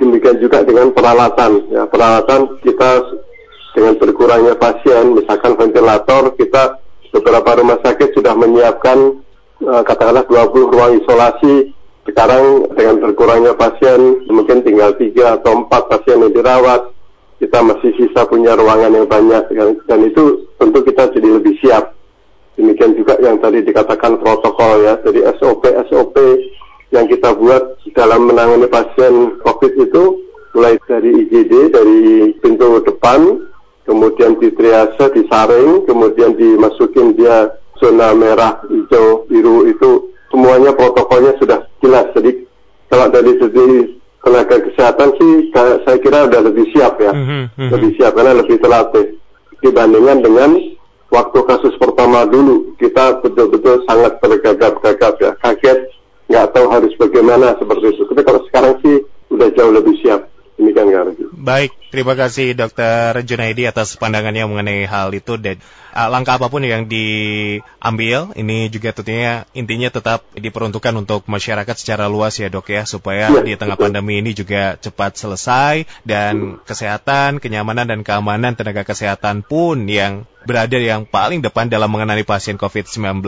Demikian 0.02 0.43
juga 0.43 0.67
dengan 0.67 0.91
peralatan. 0.91 1.71
Ya, 1.71 1.87
peralatan 1.87 2.59
kita 2.67 3.07
dengan 3.73 3.95
berkurangnya 4.02 4.59
pasien, 4.59 5.14
misalkan 5.14 5.55
ventilator, 5.55 6.35
kita 6.35 6.83
beberapa 7.14 7.62
rumah 7.62 7.79
sakit 7.81 8.12
sudah 8.19 8.35
menyiapkan 8.35 9.23
uh, 9.62 9.83
katakanlah 9.87 10.26
20 10.26 10.75
ruang 10.75 10.93
isolasi. 10.99 11.71
Sekarang 12.02 12.67
dengan 12.75 12.99
berkurangnya 12.99 13.55
pasien, 13.55 14.26
mungkin 14.26 14.67
tinggal 14.67 14.99
tiga 14.99 15.38
atau 15.38 15.62
empat 15.62 15.87
pasien 15.87 16.19
yang 16.19 16.35
dirawat. 16.35 16.91
Kita 17.38 17.62
masih 17.62 17.95
sisa 17.95 18.26
punya 18.26 18.55
ruangan 18.59 18.91
yang 18.91 19.07
banyak, 19.07 19.50
dan 19.87 19.99
itu 20.02 20.47
tentu 20.62 20.79
kita 20.83 21.11
jadi 21.11 21.43
lebih 21.43 21.59
siap 21.59 21.91
Demikian 22.52 22.92
juga 22.92 23.16
yang 23.25 23.40
tadi 23.40 23.64
dikatakan 23.64 24.21
protokol 24.21 24.85
ya, 24.85 25.00
jadi 25.00 25.32
SOP-SOP 25.40 26.16
yang 26.92 27.09
kita 27.09 27.32
buat 27.32 27.80
dalam 27.97 28.28
menangani 28.28 28.68
pasien 28.68 29.40
COVID 29.40 29.73
itu 29.80 30.21
mulai 30.52 30.76
dari 30.85 31.25
IGD, 31.25 31.73
dari 31.73 32.00
pintu 32.44 32.85
depan, 32.85 33.49
kemudian 33.88 34.37
di 34.37 34.52
triase, 34.52 35.09
disaring, 35.16 35.88
kemudian 35.88 36.37
dimasukin 36.37 37.16
dia 37.16 37.49
zona 37.80 38.12
merah, 38.12 38.61
hijau, 38.68 39.25
biru 39.26 39.64
itu 39.66 40.12
semuanya 40.28 40.76
protokolnya 40.76 41.32
sudah 41.40 41.64
jelas. 41.80 42.06
Jadi 42.12 42.44
kalau 42.92 43.09
dari 43.09 43.32
segi 43.40 43.68
tenaga 44.23 44.56
kesehatan 44.61 45.09
sih 45.18 45.32
saya 45.56 45.99
kira 45.99 46.28
sudah 46.28 46.42
lebih 46.47 46.68
siap 46.76 46.94
ya, 47.00 47.11
mm 47.16 47.25
-hmm. 47.56 47.68
lebih 47.73 47.90
siap 47.97 48.12
karena 48.14 48.38
lebih 48.38 48.61
terlatih 48.61 49.16
dibandingkan 49.64 50.21
dengan 50.21 50.50
waktu 51.12 51.38
kasus 51.45 51.76
pertama 51.76 52.25
dulu 52.25 52.73
kita 52.81 53.21
betul-betul 53.21 53.85
sangat 53.85 54.16
tergagap-gagap 54.25 55.14
ya, 55.21 55.37
kaget, 55.45 55.92
nggak 56.33 56.49
tahu 56.57 56.66
harus 56.73 56.92
bagaimana 56.97 57.52
seperti 57.61 57.92
itu. 57.92 58.02
Tapi 58.09 58.23
kalau 58.25 58.40
sekarang 58.49 58.75
sih 58.81 59.04
udah 59.28 59.49
jauh 59.52 59.73
lebih 59.76 59.95
siap. 60.00 60.32
Demikian 60.62 61.11
Baik, 61.42 61.75
terima 61.90 62.14
kasih 62.14 62.54
Dokter 62.54 63.19
Junaidi 63.26 63.66
atas 63.66 63.99
pandangannya 63.99 64.47
mengenai 64.47 64.87
hal 64.87 65.11
itu 65.11 65.35
dan 65.35 65.59
uh, 65.90 66.07
langkah 66.07 66.38
apa 66.38 66.47
pun 66.47 66.62
yang 66.62 66.87
diambil 66.87 68.31
ini 68.38 68.71
juga 68.71 68.95
tentunya 68.95 69.42
intinya 69.50 69.90
tetap 69.90 70.23
diperuntukkan 70.38 70.95
untuk 71.02 71.26
masyarakat 71.26 71.75
secara 71.75 72.07
luas 72.07 72.38
ya 72.38 72.47
dok 72.47 72.71
ya 72.71 72.87
supaya 72.87 73.35
ya, 73.35 73.42
di 73.42 73.59
tengah 73.59 73.75
betul. 73.75 73.90
pandemi 73.90 74.23
ini 74.23 74.38
juga 74.38 74.78
cepat 74.78 75.19
selesai 75.19 75.83
dan 76.07 76.62
kesehatan, 76.62 77.42
kenyamanan 77.42 77.90
dan 77.90 78.00
keamanan 78.07 78.54
tenaga 78.54 78.87
kesehatan 78.87 79.42
pun 79.42 79.90
yang 79.90 80.31
berada 80.47 80.78
yang 80.78 81.11
paling 81.11 81.42
depan 81.42 81.66
dalam 81.66 81.90
mengenali 81.90 82.23
pasien 82.23 82.54
COVID-19 82.54 83.19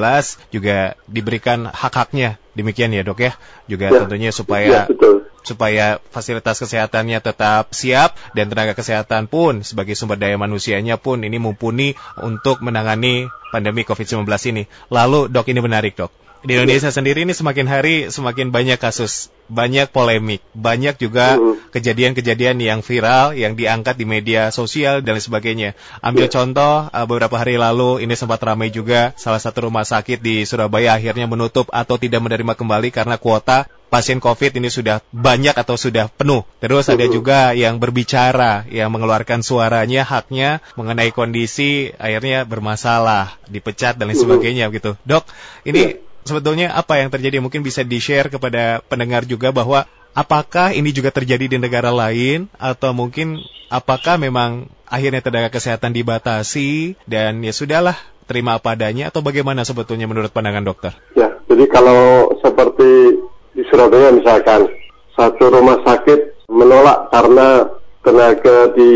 juga 0.55 0.95
diberikan 1.11 1.67
hak-haknya. 1.67 2.39
Demikian 2.55 2.95
ya 2.95 3.03
dok 3.03 3.19
ya. 3.27 3.35
Juga 3.67 3.91
ya, 3.91 4.07
tentunya 4.07 4.31
supaya 4.31 4.67
ya, 4.71 4.83
betul 4.87 5.24
supaya 5.45 6.01
fasilitas 6.09 6.57
kesehatannya 6.59 7.21
tetap 7.21 7.71
siap 7.77 8.17
dan 8.33 8.49
tenaga 8.49 8.73
kesehatan 8.73 9.29
pun 9.29 9.61
sebagai 9.61 9.93
sumber 9.93 10.17
daya 10.17 10.41
manusianya 10.41 10.97
pun 10.97 11.21
ini 11.21 11.37
mumpuni 11.37 11.93
untuk 12.19 12.65
menangani 12.65 13.29
pandemi 13.53 13.85
COVID-19 13.85 14.25
ini. 14.51 14.65
Lalu 14.89 15.29
dok 15.29 15.47
ini 15.53 15.61
menarik 15.61 15.95
dok. 15.95 16.24
Di 16.45 16.61
Indonesia 16.61 16.93
sendiri 16.93 17.25
ini 17.25 17.33
semakin 17.33 17.65
hari 17.65 17.95
semakin 18.13 18.53
banyak 18.53 18.77
kasus, 18.77 19.33
banyak 19.49 19.89
polemik, 19.89 20.45
banyak 20.53 20.93
juga 21.01 21.41
kejadian-kejadian 21.73 22.61
yang 22.61 22.85
viral, 22.85 23.33
yang 23.33 23.57
diangkat 23.57 23.97
di 23.97 24.05
media 24.05 24.53
sosial 24.53 25.01
dan 25.01 25.17
sebagainya. 25.17 25.73
Ambil 26.05 26.29
contoh, 26.29 26.93
eh, 26.93 27.07
beberapa 27.09 27.41
hari 27.41 27.57
lalu 27.57 28.05
ini 28.05 28.13
sempat 28.13 28.45
ramai 28.45 28.69
juga 28.69 29.17
salah 29.17 29.41
satu 29.41 29.73
rumah 29.73 29.89
sakit 29.89 30.21
di 30.21 30.45
Surabaya 30.45 30.93
akhirnya 31.01 31.25
menutup 31.25 31.73
atau 31.73 31.97
tidak 31.97 32.21
menerima 32.21 32.53
kembali 32.53 32.93
karena 32.93 33.17
kuota 33.17 33.65
pasien 33.89 34.21
COVID 34.21 34.61
ini 34.61 34.69
sudah 34.69 35.01
banyak 35.17 35.57
atau 35.57 35.81
sudah 35.81 36.13
penuh. 36.13 36.45
Terus 36.61 36.93
ada 36.93 37.09
juga 37.09 37.57
yang 37.57 37.81
berbicara, 37.81 38.69
yang 38.69 38.93
mengeluarkan 38.93 39.41
suaranya, 39.41 40.05
haknya 40.05 40.61
mengenai 40.77 41.09
kondisi 41.09 41.89
akhirnya 41.97 42.45
bermasalah, 42.45 43.41
dipecat 43.49 43.97
dan 43.97 44.13
lain 44.13 44.21
sebagainya 44.21 44.69
gitu. 44.75 44.99
Dok, 45.09 45.25
ini 45.65 46.13
sebetulnya 46.25 46.73
apa 46.75 46.99
yang 46.99 47.13
terjadi? 47.13 47.39
Mungkin 47.39 47.63
bisa 47.63 47.85
di-share 47.85 48.33
kepada 48.33 48.81
pendengar 48.85 49.29
juga 49.29 49.53
bahwa 49.53 49.87
apakah 50.17 50.73
ini 50.73 50.91
juga 50.91 51.13
terjadi 51.13 51.47
di 51.47 51.59
negara 51.61 51.93
lain 51.93 52.49
atau 52.57 52.97
mungkin 52.97 53.43
apakah 53.69 54.17
memang 54.17 54.71
akhirnya 54.89 55.21
tenaga 55.21 55.51
kesehatan 55.53 55.91
dibatasi 55.93 56.95
dan 57.05 57.43
ya 57.43 57.51
sudahlah 57.51 57.99
terima 58.25 58.57
apa 58.57 58.73
adanya 58.73 59.13
atau 59.13 59.21
bagaimana 59.21 59.67
sebetulnya 59.69 60.09
menurut 60.09 60.33
pandangan 60.33 60.65
dokter? 60.65 60.93
Ya, 61.19 61.29
jadi 61.51 61.69
kalau 61.69 62.33
seperti 62.41 63.21
di 63.53 63.63
Surabaya 63.69 64.11
misalkan 64.15 64.71
satu 65.15 65.53
rumah 65.53 65.79
sakit 65.85 66.49
menolak 66.49 67.13
karena 67.13 67.69
tenaga 68.01 68.73
di 68.73 68.93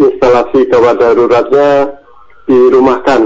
instalasi 0.00 0.66
gawat 0.68 0.98
daruratnya 0.98 1.98
dirumahkan 2.48 3.20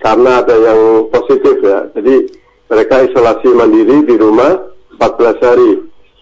karena 0.00 0.30
ada 0.40 0.54
yang 0.56 1.10
positif 1.12 1.60
ya. 1.60 1.90
Jadi 1.92 2.39
mereka 2.70 3.02
isolasi 3.02 3.50
mandiri 3.50 4.06
di 4.06 4.14
rumah 4.14 4.70
14 5.02 5.42
hari. 5.42 5.70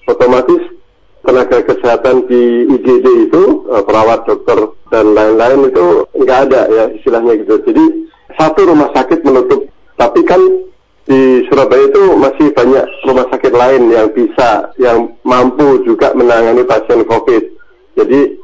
Otomatis 0.08 0.64
tenaga 1.20 1.60
kesehatan 1.60 2.24
di 2.24 2.64
IGD 2.72 3.28
itu 3.28 3.68
eh, 3.68 3.84
perawat 3.84 4.24
dokter 4.24 4.72
dan 4.88 5.12
lain-lain 5.12 5.68
itu 5.68 6.08
nggak 6.16 6.38
ada 6.48 6.60
ya 6.72 6.84
istilahnya 6.96 7.36
gitu. 7.44 7.60
Jadi 7.68 7.84
satu 8.40 8.64
rumah 8.64 8.88
sakit 8.96 9.20
menutup, 9.28 9.68
tapi 10.00 10.24
kan 10.24 10.40
di 11.04 11.44
Surabaya 11.48 11.88
itu 11.88 12.16
masih 12.16 12.52
banyak 12.56 12.84
rumah 13.04 13.28
sakit 13.28 13.52
lain 13.52 13.92
yang 13.92 14.08
bisa, 14.12 14.72
yang 14.80 15.12
mampu 15.24 15.84
juga 15.84 16.16
menangani 16.16 16.64
pasien 16.64 17.04
COVID. 17.04 17.44
Jadi 18.00 18.40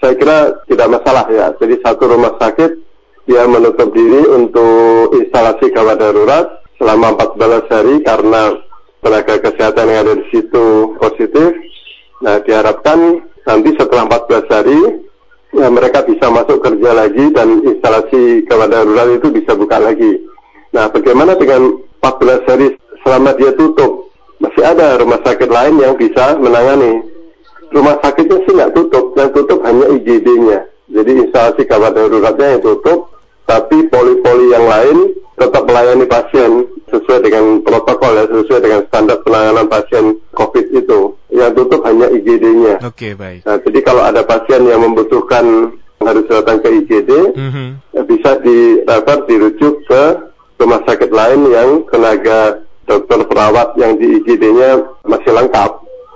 saya 0.00 0.14
kira 0.16 0.38
tidak 0.72 0.88
masalah 0.88 1.28
ya. 1.28 1.52
Jadi 1.60 1.80
satu 1.84 2.08
rumah 2.08 2.32
sakit 2.40 2.80
dia 3.28 3.44
menutup 3.44 3.92
diri 3.92 4.24
untuk 4.24 5.14
instalasi 5.20 5.68
gawat 5.70 6.00
darurat 6.00 6.61
selama 6.82 7.14
14 7.14 7.70
hari 7.70 7.94
karena 8.02 8.58
tenaga 8.98 9.38
kesehatan 9.38 9.86
yang 9.86 10.00
ada 10.02 10.14
di 10.18 10.26
situ 10.34 10.98
positif. 10.98 11.54
Nah 12.26 12.42
diharapkan 12.42 13.22
nanti 13.46 13.70
setelah 13.78 14.10
14 14.10 14.50
hari 14.50 14.78
ya, 15.54 15.70
mereka 15.70 16.02
bisa 16.02 16.26
masuk 16.26 16.58
kerja 16.58 16.90
lagi 16.90 17.30
dan 17.30 17.62
instalasi 17.62 18.42
gawat 18.50 18.74
darurat 18.74 19.14
itu 19.14 19.30
bisa 19.30 19.54
buka 19.54 19.78
lagi. 19.78 20.26
Nah 20.74 20.90
bagaimana 20.90 21.38
dengan 21.38 21.78
14 22.02 22.50
hari 22.50 22.74
selama 23.06 23.30
dia 23.38 23.54
tutup. 23.54 24.10
Masih 24.42 24.66
ada 24.66 24.98
rumah 24.98 25.22
sakit 25.22 25.46
lain 25.46 25.78
yang 25.78 25.94
bisa 25.94 26.34
menangani. 26.34 26.98
Rumah 27.70 28.02
sakitnya 28.02 28.42
sih 28.42 28.58
nggak 28.58 28.74
tutup, 28.74 29.14
yang 29.14 29.30
tutup 29.30 29.62
hanya 29.62 29.86
IGD-nya. 29.86 30.66
Jadi 30.90 31.10
instalasi 31.14 31.62
gawat 31.62 31.94
daruratnya 31.94 32.58
yang 32.58 32.62
tutup, 32.66 33.06
tapi 33.46 33.86
poli-poli 33.86 34.50
yang 34.50 34.66
lain 34.66 35.14
tetap 35.38 35.62
melayani 35.64 36.06
pasien 36.10 36.71
sesuai 36.92 37.24
dengan 37.24 37.64
protokol 37.64 38.12
ya, 38.20 38.24
sesuai 38.28 38.60
dengan 38.60 38.80
standar 38.86 39.18
penanganan 39.24 39.66
pasien 39.66 40.20
COVID 40.36 40.66
itu. 40.76 41.16
Yang 41.32 41.64
tutup 41.64 41.80
hanya 41.88 42.12
IGD-nya. 42.12 42.84
Oke, 42.84 42.92
okay, 42.92 43.12
baik. 43.16 43.40
Nah, 43.48 43.56
jadi 43.64 43.78
kalau 43.80 44.02
ada 44.04 44.20
pasien 44.20 44.68
yang 44.68 44.84
membutuhkan 44.84 45.72
harus 46.04 46.24
datang 46.28 46.60
ke 46.60 46.68
IGD, 46.82 47.10
mm 47.32 47.50
-hmm. 47.50 47.68
ya 47.96 48.02
bisa 48.04 48.30
di 48.44 48.84
dirujuk 49.28 49.74
ke 49.88 50.02
rumah 50.60 50.82
sakit 50.84 51.10
lain 51.10 51.40
yang 51.48 51.82
tenaga 51.88 52.60
dokter 52.84 53.24
perawat 53.24 53.72
yang 53.80 53.96
di 53.96 54.20
IGD-nya 54.20 54.82
masih 55.08 55.32
lengkap. 55.32 55.70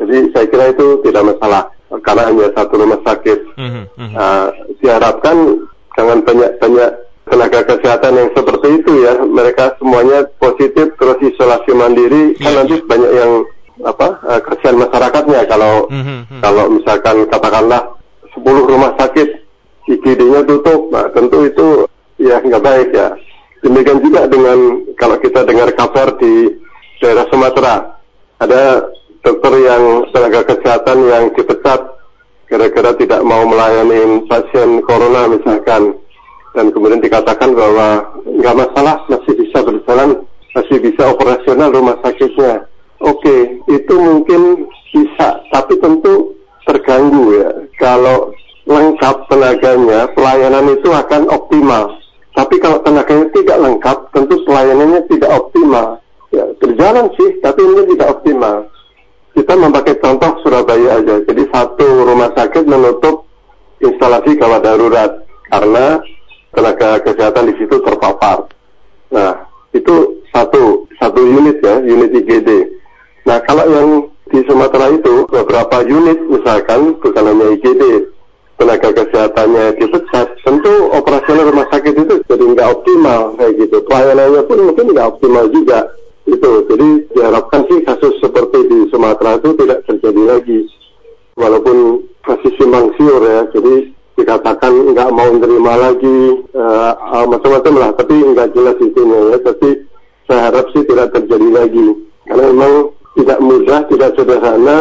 Jadi 0.04 0.16
saya 0.36 0.46
kira 0.52 0.64
itu 0.76 1.00
tidak 1.08 1.32
masalah 1.32 1.72
karena 2.04 2.22
hanya 2.28 2.46
satu 2.52 2.74
rumah 2.76 3.00
sakit. 3.00 3.38
Mm 3.56 3.70
-hmm. 3.72 4.12
uh, 4.12 4.48
diharapkan 4.82 5.36
jangan 5.96 6.18
banyak-banyak 6.22 6.90
tenaga 7.26 7.60
kesehatan 7.66 8.14
yang 8.14 8.30
seperti 8.32 8.68
itu 8.82 8.92
ya. 9.02 9.18
Mereka 9.20 9.82
semuanya 9.82 10.24
positif 10.38 10.94
terus 10.96 11.18
isolasi 11.20 11.70
mandiri 11.74 12.34
yeah. 12.38 12.42
kan 12.42 12.52
iya. 12.54 12.58
nanti 12.62 12.74
banyak 12.86 13.12
yang 13.12 13.32
apa 13.84 14.08
uh, 14.24 14.40
kasihan 14.40 14.80
masyarakatnya 14.80 15.40
kalau 15.52 15.84
mm 15.92 16.00
-hmm. 16.00 16.40
kalau 16.40 16.64
misalkan 16.72 17.16
katakanlah 17.28 17.82
10 18.32 18.72
rumah 18.72 18.96
sakit 18.96 19.44
IGD-nya 19.86 20.42
tutup, 20.42 20.90
nah 20.90 21.06
tentu 21.14 21.46
itu 21.46 21.86
ya 22.18 22.42
nggak 22.42 22.64
baik 22.64 22.88
ya. 22.90 23.14
Demikian 23.62 24.02
juga 24.02 24.26
dengan 24.26 24.82
kalau 24.98 25.16
kita 25.22 25.46
dengar 25.46 25.70
kabar 25.78 26.18
di 26.18 26.58
daerah 26.98 27.26
Sumatera, 27.30 27.74
ada 28.42 28.82
dokter 29.22 29.52
yang 29.62 30.10
tenaga 30.10 30.42
kesehatan 30.54 30.98
yang 31.06 31.24
dipecat 31.34 31.80
gara-gara 32.46 32.94
tidak 32.94 33.20
mau 33.26 33.42
melayani 33.42 34.22
pasien 34.30 34.82
corona 34.86 35.26
misalkan 35.26 35.98
dan 36.56 36.72
kemudian 36.72 37.04
dikatakan 37.04 37.52
bahwa 37.52 38.16
nggak 38.24 38.56
masalah 38.56 39.04
masih 39.12 39.36
bisa 39.36 39.60
berjalan 39.60 40.24
masih 40.56 40.80
bisa 40.80 41.12
operasional 41.12 41.68
rumah 41.68 42.00
sakitnya. 42.00 42.64
Oke 43.04 43.60
itu 43.68 43.94
mungkin 43.94 44.64
bisa 44.88 45.44
tapi 45.52 45.76
tentu 45.76 46.32
terganggu 46.64 47.36
ya. 47.36 47.50
Kalau 47.76 48.32
lengkap 48.64 49.28
tenaganya 49.28 50.08
pelayanan 50.16 50.72
itu 50.72 50.88
akan 50.88 51.28
optimal. 51.28 52.00
Tapi 52.32 52.56
kalau 52.56 52.80
tenaganya 52.80 53.28
tidak 53.36 53.58
lengkap 53.60 53.98
tentu 54.16 54.40
pelayanannya 54.48 55.04
tidak 55.12 55.30
optimal. 55.36 56.00
Ya 56.32 56.48
berjalan 56.56 57.12
sih 57.20 57.36
tapi 57.44 57.60
ini 57.60 57.92
tidak 57.92 58.16
optimal. 58.16 58.72
Kita 59.36 59.52
memakai 59.52 60.00
contoh 60.00 60.40
Surabaya 60.40 61.04
aja. 61.04 61.20
Jadi 61.20 61.44
satu 61.52 61.84
rumah 62.08 62.32
sakit 62.32 62.64
menutup 62.64 63.28
instalasi 63.84 64.40
gawat 64.40 64.64
darurat. 64.64 65.20
Karena 65.52 66.00
tenaga 66.56 66.96
kesehatan 67.04 67.52
di 67.52 67.54
situ 67.60 67.76
terpapar. 67.84 68.48
Nah, 69.12 69.44
itu 69.76 70.24
satu 70.32 70.88
satu 70.96 71.20
unit 71.20 71.60
ya, 71.60 71.84
unit 71.84 72.10
IGD. 72.16 72.48
Nah, 73.28 73.38
kalau 73.44 73.68
yang 73.68 73.88
di 74.32 74.40
Sumatera 74.48 74.90
itu 74.90 75.28
beberapa 75.28 75.84
unit 75.84 76.18
misalkan 76.26 76.96
bukan 76.98 77.24
hanya 77.28 77.46
IGD, 77.54 78.08
tenaga 78.56 78.88
kesehatannya 78.90 79.76
dipecat, 79.76 80.32
tentu 80.40 80.74
operasional 80.90 81.52
rumah 81.52 81.68
sakit 81.68 81.94
itu 81.94 82.14
jadi 82.24 82.44
nggak 82.56 82.70
optimal 82.72 83.36
kayak 83.36 83.54
gitu. 83.60 83.76
Pelayanannya 83.84 84.42
pun 84.48 84.58
mungkin 84.72 84.86
nggak 84.96 85.08
optimal 85.12 85.46
juga. 85.52 85.92
Itu, 86.26 86.66
jadi 86.66 87.06
diharapkan 87.14 87.70
sih 87.70 87.86
kasus 87.86 88.18
seperti 88.18 88.66
di 88.66 88.78
Sumatera 88.90 89.38
itu 89.38 89.54
tidak 89.62 89.86
terjadi 89.86 90.22
lagi. 90.26 90.60
Walaupun 91.38 92.02
masih 92.26 92.50
simpang 92.58 92.90
siur 92.98 93.22
ya, 93.22 93.46
jadi 93.54 93.94
dikatakan 94.16 94.72
nggak 94.96 95.12
mau 95.12 95.28
menerima 95.28 95.72
lagi 95.76 96.18
uh, 96.56 97.24
macam-macam 97.28 97.74
lah 97.76 97.90
tapi 97.94 98.14
nggak 98.16 98.48
jelas 98.56 98.76
intinya 98.80 99.18
ya. 99.32 99.38
Tapi 99.44 99.68
saya 100.26 100.40
harap 100.50 100.66
sih 100.72 100.82
tidak 100.88 101.12
terjadi 101.12 101.48
lagi. 101.52 101.86
Karena 102.26 102.44
memang 102.50 102.74
tidak 103.16 103.38
mudah 103.44 103.80
tidak 103.92 104.10
sederhana 104.16 104.78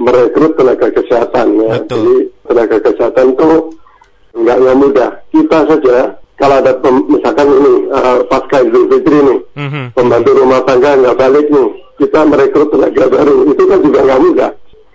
merekrut 0.00 0.52
tenaga 0.56 0.88
kesehatan 0.90 1.46
ya. 1.60 1.70
Betul. 1.78 1.86
jadi 1.88 2.14
tenaga 2.48 2.76
kesehatan 2.80 3.26
itu 3.36 3.50
nggak 4.38 4.58
mudah. 4.76 5.10
Kita 5.30 5.58
saja 5.68 5.96
kalau 6.38 6.56
ada 6.62 6.72
pem, 6.78 6.96
misalkan 7.10 7.50
ini 7.50 7.72
uh, 7.90 8.22
pasca 8.30 8.62
Idul 8.62 8.86
Fitri 8.86 9.18
nih 9.26 9.40
mm-hmm. 9.58 9.84
pembantu 9.98 10.30
rumah 10.38 10.62
tangga 10.62 10.94
nggak 10.94 11.18
balik 11.18 11.46
nih 11.50 11.68
kita 11.98 12.20
merekrut 12.22 12.70
tenaga 12.70 13.04
baru 13.10 13.42
itu 13.50 13.62
kan 13.66 13.78
juga 13.82 14.00
nggak 14.06 14.22
mudah. 14.22 14.52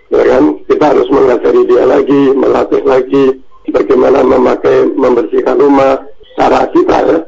Ya 0.08 0.22
kan? 0.24 0.44
Kita 0.64 0.84
harus 0.94 1.08
mengajari 1.12 1.62
dia 1.68 1.84
lagi 1.84 2.20
melatih 2.32 2.82
lagi 2.88 3.24
bagaimana 3.72 4.20
memakai 4.20 4.88
membersihkan 4.92 5.56
rumah 5.56 6.00
cara 6.36 6.66
kita 6.74 6.96
ya 7.08 7.18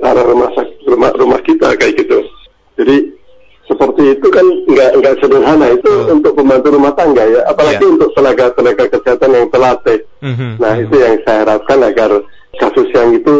cara 0.00 0.20
rumah 0.26 0.50
rumah 0.88 1.10
rumah 1.14 1.40
kita 1.44 1.76
kayak 1.78 1.94
gitu 2.00 2.18
jadi 2.74 3.14
seperti 3.64 4.02
itu 4.20 4.26
kan 4.28 4.44
nggak 4.68 4.90
nggak 5.00 5.14
sederhana 5.24 5.66
itu 5.72 5.88
oh. 5.88 6.12
untuk 6.12 6.36
pembantu 6.36 6.68
rumah 6.76 6.92
tangga 6.92 7.24
ya 7.24 7.40
apalagi 7.48 7.80
yeah. 7.80 7.92
untuk 7.96 8.10
tenaga 8.12 8.46
tenaga 8.52 8.84
kesehatan 8.92 9.30
yang 9.32 9.48
terlatih 9.48 9.98
mm-hmm. 10.20 10.50
nah 10.60 10.72
mm-hmm. 10.76 10.84
itu 10.84 10.96
yang 11.00 11.16
saya 11.24 11.38
harapkan 11.48 11.78
agar 11.80 12.10
kasus 12.60 12.88
yang 12.92 13.10
itu 13.16 13.34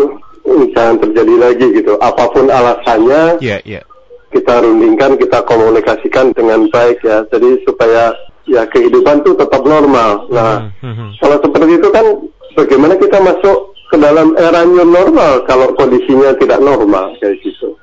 jangan 0.77 0.97
terjadi 1.01 1.35
lagi 1.41 1.67
gitu 1.77 1.97
apa 2.01 2.25
pun 2.33 2.49
alasannya 2.49 3.37
yeah, 3.45 3.61
yeah. 3.69 3.85
kita 4.33 4.65
rundingkan 4.65 5.21
kita 5.21 5.39
komunikasikan 5.45 6.33
dengan 6.33 6.69
baik 6.73 7.05
ya 7.05 7.25
jadi 7.29 7.61
supaya 7.69 8.17
ya 8.49 8.65
kehidupan 8.69 9.25
itu 9.25 9.37
tetap 9.37 9.61
normal 9.65 10.25
nah 10.33 10.73
mm-hmm. 10.81 11.21
kalau 11.21 11.37
seperti 11.37 11.73
itu 11.81 11.89
kan 11.93 12.07
bagaimana 12.55 12.95
kita 12.97 13.19
masuk 13.21 13.75
ke 13.91 13.97
dalam 14.01 14.35
era 14.39 14.65
new 14.65 14.87
normal 14.87 15.45
kalau 15.45 15.75
kondisinya 15.77 16.35
tidak 16.39 16.59
normal 16.63 17.15
kayak 17.21 17.39
gitu. 17.45 17.74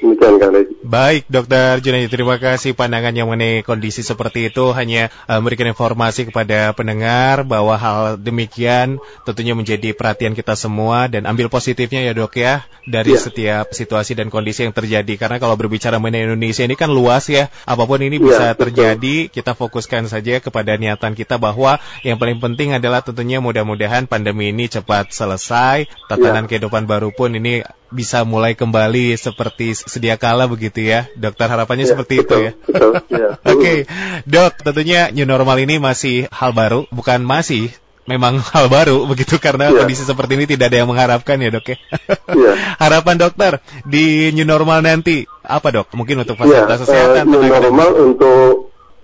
Demikian 0.00 0.40
Kang 0.40 0.56
Baik, 0.80 1.28
Dokter 1.28 1.78
Junaidi, 1.84 2.08
terima 2.08 2.40
kasih 2.40 2.72
pandangan 2.72 3.12
yang 3.12 3.28
mengenai 3.28 3.60
kondisi 3.60 4.00
seperti 4.00 4.48
itu. 4.48 4.72
Hanya 4.72 5.12
uh, 5.28 5.38
memberikan 5.38 5.68
informasi 5.68 6.32
kepada 6.32 6.72
pendengar 6.72 7.44
bahwa 7.44 7.76
hal 7.76 8.16
demikian 8.16 8.96
tentunya 9.28 9.52
menjadi 9.52 9.92
perhatian 9.92 10.32
kita 10.32 10.56
semua 10.56 11.06
dan 11.06 11.28
ambil 11.28 11.52
positifnya 11.52 12.00
ya 12.00 12.16
dok 12.16 12.32
ya 12.40 12.64
dari 12.88 13.12
ya. 13.14 13.20
setiap 13.20 13.64
situasi 13.76 14.16
dan 14.16 14.32
kondisi 14.32 14.64
yang 14.64 14.72
terjadi. 14.72 15.20
Karena 15.20 15.36
kalau 15.36 15.54
berbicara 15.54 16.00
mengenai 16.00 16.26
Indonesia 16.32 16.64
ini 16.64 16.74
kan 16.80 16.88
luas 16.88 17.28
ya, 17.28 17.52
apa 17.68 17.84
pun 17.84 18.00
ini 18.00 18.16
bisa 18.16 18.50
ya, 18.50 18.56
terjadi. 18.56 19.28
Kita 19.28 19.52
fokuskan 19.52 20.08
saja 20.08 20.40
kepada 20.40 20.80
niatan 20.80 21.12
kita 21.12 21.36
bahwa 21.36 21.76
yang 22.02 22.16
paling 22.16 22.40
penting 22.40 22.72
adalah 22.72 23.04
tentunya 23.04 23.38
mudah-mudahan 23.38 24.08
pandemi 24.08 24.48
ini 24.48 24.66
cepat 24.66 25.12
selesai. 25.12 25.86
Tatanan 26.08 26.48
ya. 26.48 26.56
kehidupan 26.56 26.88
baru 26.88 27.12
pun 27.12 27.36
ini 27.36 27.62
bisa 27.90 28.22
mulai 28.22 28.54
kembali 28.54 29.18
seperti 29.18 29.74
sedia 29.74 30.14
kala 30.16 30.46
begitu 30.46 30.80
ya. 30.82 31.10
Dokter 31.18 31.50
harapannya 31.50 31.86
ya, 31.86 31.90
seperti 31.94 32.22
betul, 32.22 32.26
itu 32.26 32.36
ya. 32.40 32.52
ya. 33.10 33.28
Oke, 33.52 33.58
okay. 33.58 33.78
Dok, 34.26 34.62
tentunya 34.62 35.10
new 35.10 35.26
normal 35.26 35.58
ini 35.62 35.82
masih 35.82 36.30
hal 36.30 36.54
baru, 36.54 36.86
bukan 36.94 37.22
masih 37.26 37.74
memang 38.08 38.42
hal 38.42 38.66
baru 38.66 39.04
begitu 39.10 39.38
karena 39.38 39.70
ya. 39.70 39.84
kondisi 39.84 40.02
seperti 40.02 40.34
ini 40.34 40.44
tidak 40.50 40.74
ada 40.74 40.82
yang 40.82 40.88
mengharapkan 40.90 41.36
ya 41.38 41.50
dok 41.54 41.66
ya. 41.70 41.78
ya. 42.34 42.52
Harapan 42.82 43.16
dokter 43.20 43.62
di 43.86 44.34
new 44.34 44.46
normal 44.46 44.82
nanti 44.82 45.22
apa 45.46 45.70
dok? 45.70 45.94
Mungkin 45.94 46.26
untuk 46.26 46.34
fasilitas 46.34 46.82
ya, 46.82 46.82
kesehatan. 46.86 47.24
Uh, 47.28 47.30
new 47.30 47.42
normal 47.46 47.88
dan... 47.94 48.02
untuk 48.10 48.50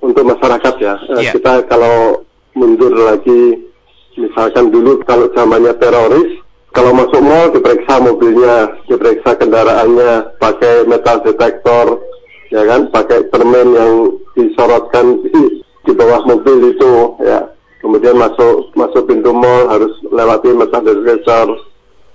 untuk 0.03 0.25
masyarakat 0.27 0.75
ya. 0.83 0.95
ya. 1.19 1.33
kita 1.35 1.67
kalau 1.67 2.27
mundur 2.57 2.95
lagi, 2.95 3.69
misalkan 4.17 4.71
dulu 4.71 5.03
kalau 5.05 5.29
zamannya 5.35 5.75
teroris, 5.77 6.46
kalau 6.77 6.93
masuk 6.93 7.25
mall 7.25 7.49
diperiksa 7.57 8.05
mobilnya, 8.05 8.69
diperiksa 8.85 9.33
kendaraannya, 9.41 10.37
pakai 10.37 10.85
metal 10.85 11.25
detektor, 11.25 12.05
ya 12.53 12.69
kan, 12.69 12.93
pakai 12.93 13.33
permen 13.33 13.73
yang 13.73 13.93
disorotkan 14.37 15.25
di, 15.25 15.65
di 15.89 15.93
bawah 15.97 16.21
mobil 16.29 16.77
itu, 16.77 17.17
ya. 17.25 17.49
Kemudian 17.81 18.21
masuk 18.21 18.77
masuk 18.77 19.09
pintu 19.09 19.33
mall 19.33 19.73
harus 19.73 19.89
lewati 20.13 20.53
metal 20.53 20.85
detektor. 20.85 21.49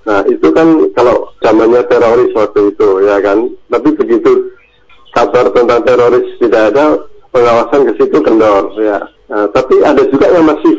Nah 0.05 0.21
itu 0.29 0.53
kan 0.53 0.67
kalau 0.93 1.33
zamannya 1.41 1.81
teroris 1.89 2.29
waktu 2.37 2.69
itu, 2.69 2.89
ya 3.09 3.17
kan. 3.17 3.49
Tapi 3.65 3.89
begitu 3.97 4.53
kabar 5.17 5.49
tentang 5.57 5.81
teroris 5.81 6.37
tidak 6.37 6.69
ada, 6.75 7.01
pengawasan 7.33 7.89
ke 7.89 7.93
situ 7.97 8.17
kendor, 8.21 8.77
ya. 8.77 9.09
Nah, 9.31 9.47
tapi 9.55 9.79
ada 9.81 10.03
juga 10.11 10.27
yang 10.27 10.43
masih 10.43 10.75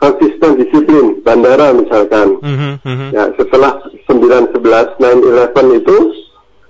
konsisten 0.00 0.56
disiplin 0.56 1.20
bandara 1.20 1.76
misalkan. 1.76 2.40
Mm 2.40 2.56
-hmm. 2.80 3.08
ya 3.12 3.28
setelah 3.36 3.76
911 4.08 4.96
911 4.96 5.78
itu 5.84 5.96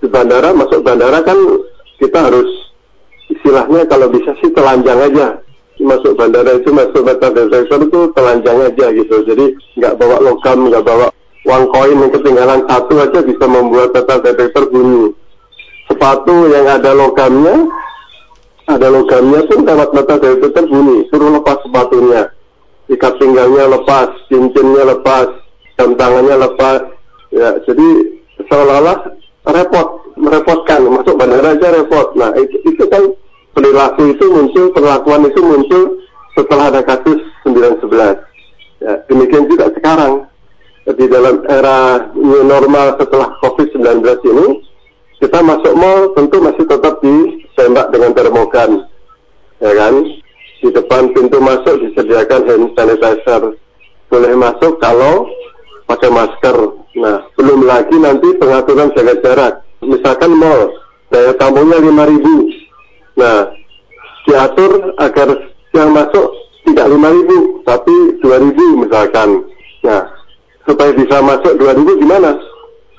di 0.03 0.07
bandara 0.11 0.51
masuk 0.51 0.83
bandara 0.83 1.23
kan 1.23 1.39
kita 1.97 2.19
harus 2.27 2.49
istilahnya 3.31 3.87
kalau 3.87 4.11
bisa 4.11 4.35
sih 4.43 4.51
telanjang 4.51 4.99
aja. 4.99 5.39
Masuk 5.81 6.13
bandara 6.13 6.59
itu 6.59 6.69
masuk 6.69 7.01
metal 7.01 7.31
detector 7.33 7.79
itu 7.81 7.99
telanjang 8.13 8.59
aja 8.67 8.85
gitu. 8.93 9.15
Jadi 9.25 9.45
nggak 9.79 9.97
bawa 9.97 10.21
logam 10.21 10.67
nggak 10.67 10.83
bawa 10.85 11.07
uang 11.41 11.65
koin 11.73 11.97
yang 11.97 12.11
ketinggalan 12.13 12.61
satu 12.69 13.01
aja 13.01 13.19
bisa 13.25 13.45
membuat 13.49 13.95
metal 13.95 14.19
detector 14.21 14.69
bunyi. 14.69 15.15
Sepatu 15.89 16.51
yang 16.53 16.67
ada 16.69 16.91
logamnya 16.93 17.65
ada 18.69 18.87
logamnya 18.93 19.41
pun 19.49 19.65
lewat 19.65 19.89
metal 19.95 20.17
detector 20.21 20.65
bunyi. 20.69 21.07
Suruh 21.09 21.33
lepas 21.33 21.57
sepatunya 21.65 22.29
ikat 22.91 23.13
pinggangnya 23.17 23.71
lepas, 23.71 24.11
cincinnya 24.27 24.83
lepas, 24.83 25.27
jam 25.79 25.95
tangannya 25.95 26.35
lepas. 26.35 26.81
Ya, 27.31 27.55
jadi 27.63 27.87
seolah-olah 28.51 29.15
repot, 29.47 29.87
merepotkan. 30.19 30.83
Masuk 30.91 31.15
bandara 31.15 31.55
aja 31.55 31.71
repot. 31.71 32.11
Nah, 32.19 32.35
itu, 32.35 32.59
itu 32.67 32.83
kan 32.91 33.15
perilaku 33.55 34.11
itu 34.11 34.25
muncul, 34.27 34.75
perlakuan 34.75 35.23
itu 35.31 35.39
muncul 35.39 36.03
setelah 36.35 36.67
ada 36.75 36.81
kasus 36.83 37.19
911. 37.47 38.19
Ya, 38.83 38.93
demikian 39.07 39.47
juga 39.47 39.71
sekarang. 39.71 40.27
Di 40.81 41.05
dalam 41.05 41.45
era 41.45 42.09
new 42.17 42.41
normal 42.41 42.97
setelah 42.97 43.37
COVID-19 43.45 44.01
ini, 44.25 44.47
kita 45.21 45.39
masuk 45.45 45.77
mall 45.77 46.09
tentu 46.17 46.41
masih 46.41 46.65
tetap 46.65 46.97
ditembak 47.05 47.93
dengan 47.93 48.11
termogan. 48.17 48.89
Ya 49.61 49.71
kan? 49.77 49.93
Di 50.61 50.69
depan 50.69 51.09
pintu 51.17 51.41
masuk 51.41 51.81
disediakan 51.81 52.45
hand 52.45 52.65
sanitizer. 52.77 53.57
Boleh 54.13 54.33
masuk 54.37 54.77
kalau 54.77 55.25
pakai 55.89 56.13
masker. 56.13 56.57
Nah, 57.01 57.25
belum 57.33 57.65
lagi 57.65 57.97
nanti 57.97 58.37
pengaturan 58.37 58.93
jaga 58.93 59.15
jarak. 59.25 59.53
Misalkan 59.81 60.37
mall, 60.37 60.69
daya 61.09 61.33
tamunya 61.41 61.81
5000. 61.81 63.17
Nah, 63.17 63.49
diatur 64.29 64.93
agar 65.01 65.29
yang 65.73 65.89
masuk 65.97 66.29
tidak 66.69 66.87
5000 66.93 67.65
tapi 67.65 67.95
2000 68.21 68.83
misalkan. 68.85 69.29
Nah, 69.81 70.01
supaya 70.69 70.93
bisa 70.93 71.17
masuk 71.25 71.57
2000 71.57 72.01
gimana? 72.05 72.37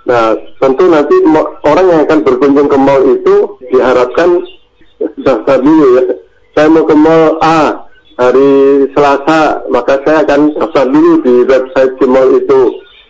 Nah, 0.03 0.35
tentu 0.59 0.91
nanti 0.91 1.15
orang 1.63 1.87
yang 1.87 2.01
akan 2.11 2.19
berkunjung 2.27 2.67
ke 2.67 2.75
mall 2.75 3.07
itu 3.07 3.55
diharapkan 3.71 4.43
daftar 5.25 5.63
dulu 5.63 5.87
ya 6.03 6.05
saya 6.53 6.69
mau 6.69 6.85
ke 6.85 6.93
mall 6.93 7.41
A 7.41 7.89
hari 8.21 8.51
Selasa, 8.93 9.65
maka 9.73 9.97
saya 10.05 10.21
akan 10.25 10.53
daftar 10.57 10.85
dulu 10.85 11.13
di 11.25 11.35
website 11.49 11.97
di 11.97 12.07
mall 12.07 12.29
itu 12.37 12.61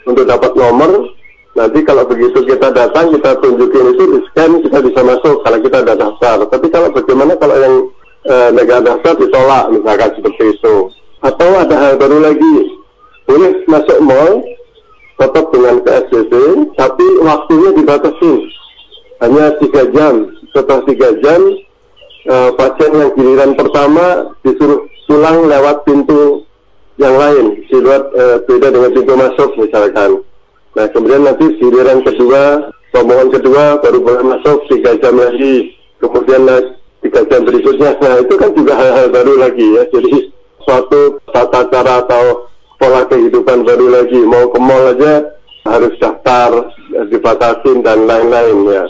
untuk 0.06 0.24
dapat 0.26 0.54
nomor. 0.54 1.10
Nanti 1.52 1.84
kalau 1.84 2.08
begitu 2.08 2.38
kita 2.48 2.72
datang, 2.72 3.12
kita 3.12 3.36
tunjukin 3.44 3.92
itu, 3.92 4.04
di 4.08 4.18
scan, 4.32 4.64
kita 4.64 4.78
bisa 4.80 5.00
masuk 5.04 5.44
kalau 5.44 5.58
kita 5.60 5.84
ada 5.84 5.94
daftar. 5.98 6.48
Tapi 6.48 6.66
kalau 6.72 6.88
bagaimana 6.96 7.36
kalau 7.36 7.56
yang 7.60 7.74
e, 8.24 8.34
negara 8.56 8.80
daftar 8.80 9.20
ditolak, 9.20 9.68
misalkan 9.68 10.10
seperti 10.16 10.44
itu. 10.56 10.76
Atau 11.20 11.50
ada 11.52 11.76
hal 11.76 12.00
baru 12.00 12.24
lagi, 12.24 12.56
boleh 13.28 13.68
masuk 13.68 13.98
mall, 14.00 14.40
tetap 15.20 15.44
dengan 15.52 15.76
PSBB, 15.84 16.32
tapi 16.80 17.06
waktunya 17.20 17.70
dibatasi. 17.76 18.32
Hanya 19.22 19.54
tiga 19.60 19.82
jam. 19.92 20.14
Setelah 20.56 20.82
tiga 20.88 21.08
jam, 21.20 21.40
uh, 22.28 22.50
pasien 22.54 22.92
yang 22.94 23.10
giliran 23.16 23.52
pertama 23.56 24.34
disuruh 24.42 24.86
pulang 25.08 25.44
lewat 25.48 25.84
pintu 25.84 26.46
yang 27.00 27.16
lain, 27.16 27.56
di 27.66 27.76
luar 27.80 28.04
uh, 28.12 28.38
beda 28.44 28.68
dengan 28.68 28.90
pintu 28.92 29.12
masuk 29.16 29.50
misalkan. 29.58 30.20
Nah 30.72 30.86
kemudian 30.92 31.24
nanti 31.24 31.52
giliran 31.60 32.00
kedua, 32.04 32.72
pemohon 32.92 33.28
kedua 33.32 33.80
baru 33.80 33.98
boleh 34.00 34.24
masuk 34.24 34.68
tiga 34.72 34.96
jam 35.00 35.16
lagi, 35.20 35.76
kemudian 36.00 36.48
tiga 37.04 37.20
jam 37.28 37.44
berikutnya. 37.44 37.96
Nah 38.00 38.20
itu 38.20 38.34
kan 38.36 38.50
juga 38.56 38.76
hal-hal 38.76 39.06
baru 39.12 39.32
lagi 39.40 39.66
ya. 39.76 39.84
Jadi 39.88 40.32
suatu 40.64 41.20
tata 41.32 41.68
cara 41.68 42.06
atau 42.06 42.48
pola 42.80 43.04
kehidupan 43.08 43.68
baru 43.68 43.86
lagi. 43.88 44.20
Mau 44.24 44.48
ke 44.48 44.58
mall 44.60 44.96
aja 44.96 45.28
harus 45.68 45.92
daftar, 46.00 46.72
dibatasin 47.08 47.84
dan 47.84 48.08
lain-lain 48.08 48.58
ya. 48.68 48.84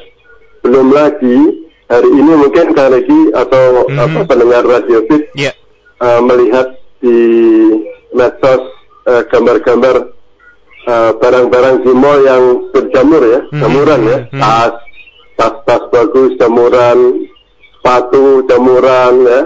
Belum 0.62 0.94
lagi 0.94 1.61
hari 1.92 2.08
ini 2.08 2.32
mungkin 2.40 2.72
Kak 2.72 2.88
Regi 2.88 3.20
atau 3.36 3.84
mm 3.84 3.92
-hmm. 3.92 4.00
apa 4.00 4.20
pendengar 4.24 4.64
Radio 4.64 5.04
Fit 5.04 5.28
yeah. 5.36 5.52
uh, 6.00 6.24
melihat 6.24 6.72
di 7.04 7.18
medsos 8.16 8.62
uh, 9.04 9.22
gambar-gambar 9.28 10.16
uh, 10.88 11.12
barang-barang 11.20 11.84
di 11.84 11.92
mall 11.92 12.20
yang 12.24 12.44
berjamur 12.72 13.20
ya, 13.20 13.40
mm 13.44 13.48
-hmm. 13.52 13.60
jamuran 13.60 14.00
ya, 14.08 14.18
mm 14.24 14.28
-hmm. 14.32 14.40
tas, 14.40 14.74
tas-tas 15.36 15.82
bagus, 15.92 16.32
jamuran, 16.40 17.28
sepatu, 17.76 18.40
jamuran 18.48 19.14
ya, 19.28 19.40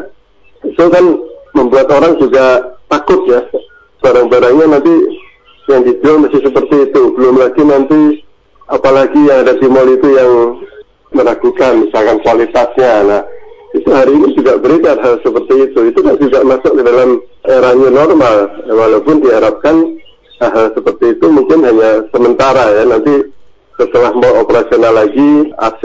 itu 0.63 0.85
kan 0.87 1.05
membuat 1.57 1.91
orang 1.91 2.15
juga 2.23 2.63
takut 2.87 3.27
ya, 3.27 3.43
barang-barangnya 4.07 4.67
nanti 4.71 4.95
yang 5.67 5.83
dijual 5.83 6.23
masih 6.23 6.47
seperti 6.47 6.77
itu, 6.87 7.03
belum 7.19 7.43
lagi 7.43 7.63
nanti 7.67 8.23
apalagi 8.71 9.19
yang 9.19 9.43
ada 9.43 9.59
di 9.59 9.67
mall 9.67 9.91
itu 9.91 10.09
yang 10.15 10.31
meragukan 11.15 11.87
misalkan 11.87 12.19
kualitasnya. 12.23 12.93
Nah, 13.07 13.23
itu 13.77 13.89
hari 13.93 14.13
ini 14.17 14.29
juga 14.35 14.57
beredar 14.57 14.97
hal 15.03 15.21
seperti 15.21 15.71
itu. 15.71 15.81
Itu 15.93 16.01
kan 16.01 16.17
juga 16.17 16.39
masuk 16.43 16.73
ke 16.79 16.83
dalam 16.83 17.21
era 17.47 17.71
new 17.77 17.93
normal, 17.93 18.51
walaupun 18.67 19.21
diharapkan 19.23 20.01
hal 20.41 20.73
seperti 20.73 21.19
itu 21.19 21.27
mungkin 21.29 21.63
hanya 21.63 22.07
sementara 22.11 22.73
ya. 22.73 22.83
Nanti 22.89 23.15
setelah 23.77 24.13
mau 24.17 24.41
operasional 24.41 24.97
lagi, 24.97 25.53
AC 25.61 25.83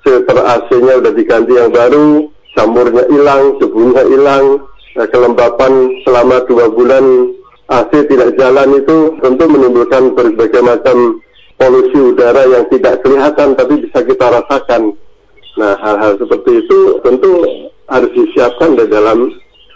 filter 0.00 0.38
AC-nya 0.40 0.96
udah 1.04 1.12
diganti 1.12 1.52
yang 1.52 1.68
baru, 1.68 2.32
jamurnya 2.56 3.04
hilang, 3.12 3.60
debunya 3.60 4.02
hilang, 4.08 4.44
nah, 4.96 5.06
kelembapan 5.12 5.72
selama 6.08 6.40
dua 6.48 6.72
bulan 6.72 7.04
AC 7.70 7.92
tidak 8.08 8.34
jalan 8.40 8.80
itu 8.80 9.14
tentu 9.22 9.44
menimbulkan 9.46 10.16
berbagai 10.16 10.62
macam 10.64 11.20
polusi 11.60 11.98
udara 12.00 12.48
yang 12.48 12.64
tidak 12.72 13.04
kelihatan 13.04 13.52
tapi 13.52 13.84
bisa 13.84 14.00
kita 14.00 14.26
rasakan. 14.32 14.96
Nah, 15.60 15.76
hal-hal 15.76 16.16
seperti 16.16 16.64
itu 16.64 16.78
tentu 17.04 17.44
harus 17.84 18.10
disiapkan 18.16 18.80
di 18.80 18.88
dalam 18.88 19.28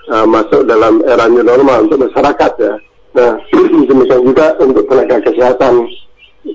uh, 0.09 0.25
masuk 0.25 0.65
dalam 0.65 1.05
era 1.05 1.29
new 1.29 1.45
normal 1.45 1.85
untuk 1.85 2.09
masyarakat 2.09 2.53
ya. 2.57 2.75
Nah, 3.13 3.37
demikian 3.93 4.25
juga 4.25 4.57
untuk 4.65 4.89
tenaga 4.89 5.21
kesehatan 5.29 5.85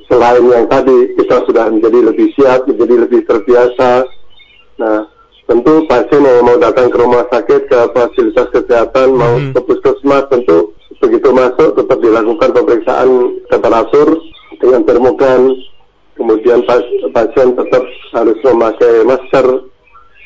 selain 0.09 0.45
yang 0.49 0.65
tadi 0.65 1.13
kita 1.13 1.45
sudah 1.45 1.69
menjadi 1.69 2.09
lebih 2.09 2.33
siap, 2.33 2.65
menjadi 2.65 3.05
lebih 3.05 3.21
terbiasa. 3.29 4.09
Nah, 4.81 5.05
tentu 5.45 5.85
pasien 5.85 6.25
yang 6.25 6.41
mau 6.41 6.57
datang 6.57 6.89
ke 6.89 6.97
rumah 6.97 7.25
sakit, 7.29 7.69
ke 7.69 7.79
fasilitas 7.93 8.49
kesehatan, 8.49 9.13
mau 9.13 9.37
hmm. 9.37 9.53
ke 9.53 9.59
puskesmas, 9.61 10.25
tentu 10.33 10.73
begitu 10.99 11.31
masuk 11.31 11.79
tetap 11.79 11.97
dilakukan 12.01 12.49
pemeriksaan 12.51 13.09
temperatur 13.47 14.19
dengan 14.59 14.83
termogan, 14.83 15.55
kemudian 16.19 16.61
pas, 16.67 16.83
pasien 17.15 17.55
tetap 17.55 17.83
harus 18.11 18.37
memakai 18.43 19.07
masker, 19.07 19.47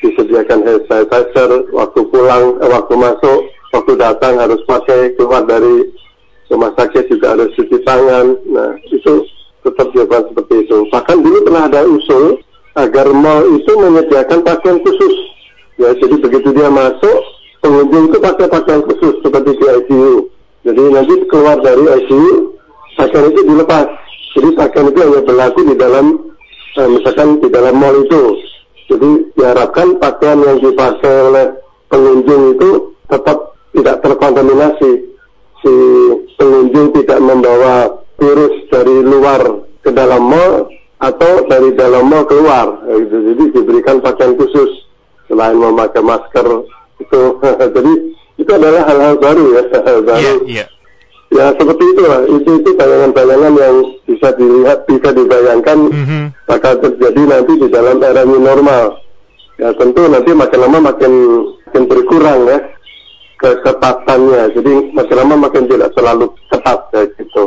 disediakan 0.02 0.66
hand 0.66 0.82
sanitizer, 0.90 1.50
waktu 1.70 2.00
pulang, 2.10 2.58
eh, 2.60 2.68
waktu 2.68 2.94
masuk, 2.98 3.40
waktu 3.72 3.92
datang 3.96 4.36
harus 4.36 4.60
pakai, 4.66 5.14
keluar 5.16 5.46
dari 5.46 5.88
rumah 6.50 6.74
sakit 6.76 7.08
juga 7.08 7.38
harus 7.38 7.54
cuci 7.56 7.78
tangan. 7.86 8.36
Nah, 8.50 8.76
itu 8.90 9.24
tetap 9.64 9.88
jawaban 9.96 10.28
seperti 10.28 10.54
itu. 10.68 10.78
Bahkan 10.92 11.16
dulu 11.24 11.38
pernah 11.46 11.64
ada 11.70 11.80
usul 11.88 12.42
agar 12.74 13.06
mall 13.14 13.48
itu 13.54 13.72
menyediakan 13.72 14.44
pakaian 14.44 14.82
khusus. 14.82 15.14
Ya, 15.80 15.90
jadi 15.98 16.20
begitu 16.20 16.54
dia 16.54 16.70
masuk, 16.70 17.18
pengunjung 17.64 18.12
itu 18.12 18.18
pakai 18.20 18.46
pakaian 18.46 18.82
khusus 18.84 19.14
seperti 19.24 19.56
di 19.56 19.66
ICU. 19.66 20.14
Jadi 20.64 20.82
nanti 20.92 21.14
keluar 21.26 21.58
dari 21.64 21.82
ICU, 21.82 22.54
pakaian 22.94 23.30
itu 23.32 23.40
dilepas 23.42 24.03
jadi 24.34 24.48
pakaian 24.58 24.90
itu 24.90 24.98
hanya 24.98 25.20
berlaku 25.22 25.60
di 25.62 25.74
dalam, 25.78 26.06
eh, 26.74 26.88
misalkan 26.90 27.38
di 27.38 27.48
dalam 27.54 27.74
mall 27.78 28.02
itu. 28.02 28.22
Jadi 28.90 29.10
diharapkan 29.38 29.96
pakaian 30.02 30.42
yang 30.42 30.58
dipakai 30.60 31.14
oleh 31.30 31.46
pengunjung 31.88 32.58
itu 32.58 32.70
tetap 33.06 33.54
tidak 33.72 33.96
terkontaminasi. 34.02 34.92
Si 35.64 35.74
pengunjung 36.36 36.92
tidak 37.00 37.18
membawa 37.22 37.88
virus 38.20 38.54
dari 38.68 39.00
luar 39.00 39.40
ke 39.80 39.90
dalam 39.94 40.28
mall 40.28 40.68
atau 40.98 41.32
dari 41.46 41.72
dalam 41.78 42.10
mall 42.10 42.26
keluar. 42.26 42.84
Eh, 42.90 43.06
Jadi 43.06 43.54
diberikan 43.54 44.02
pakaian 44.02 44.34
khusus 44.34 44.90
selain 45.30 45.56
memakai 45.56 46.02
masker 46.02 46.66
itu. 46.98 47.22
Jadi 47.78 47.92
itu 48.34 48.50
adalah 48.50 48.82
hal-hal 48.90 49.14
baru 49.22 49.44
ya, 49.54 49.62
hal 49.78 49.98
baru. 50.02 50.42
Yeah, 50.42 50.66
yeah. 50.66 50.68
Ya 51.34 51.50
seperti 51.50 51.84
itulah, 51.98 52.22
itu 52.30 52.50
itu 52.62 52.70
bayangan-bayangan 52.78 53.52
yang 53.58 53.76
bisa 54.06 54.30
dilihat, 54.38 54.86
bisa 54.86 55.10
dibayangkan 55.10 55.78
mm-hmm. 55.90 56.22
bakal 56.46 56.78
terjadi 56.78 57.22
nanti 57.26 57.52
di 57.58 57.68
dalam 57.74 57.98
era 57.98 58.22
new 58.22 58.38
normal. 58.38 59.02
Ya 59.58 59.74
tentu 59.74 60.06
nanti 60.06 60.30
makin 60.30 60.60
lama 60.62 60.78
makin 60.94 61.12
makin 61.66 61.84
berkurang 61.90 62.46
ya 62.46 62.58
keketatannya. 63.42 64.42
Jadi 64.54 64.72
makin 64.94 65.16
lama 65.18 65.34
makin 65.50 65.66
tidak 65.66 65.90
terlalu 65.98 66.30
ketat 66.54 66.80
ya 66.94 67.02
gitu. 67.18 67.44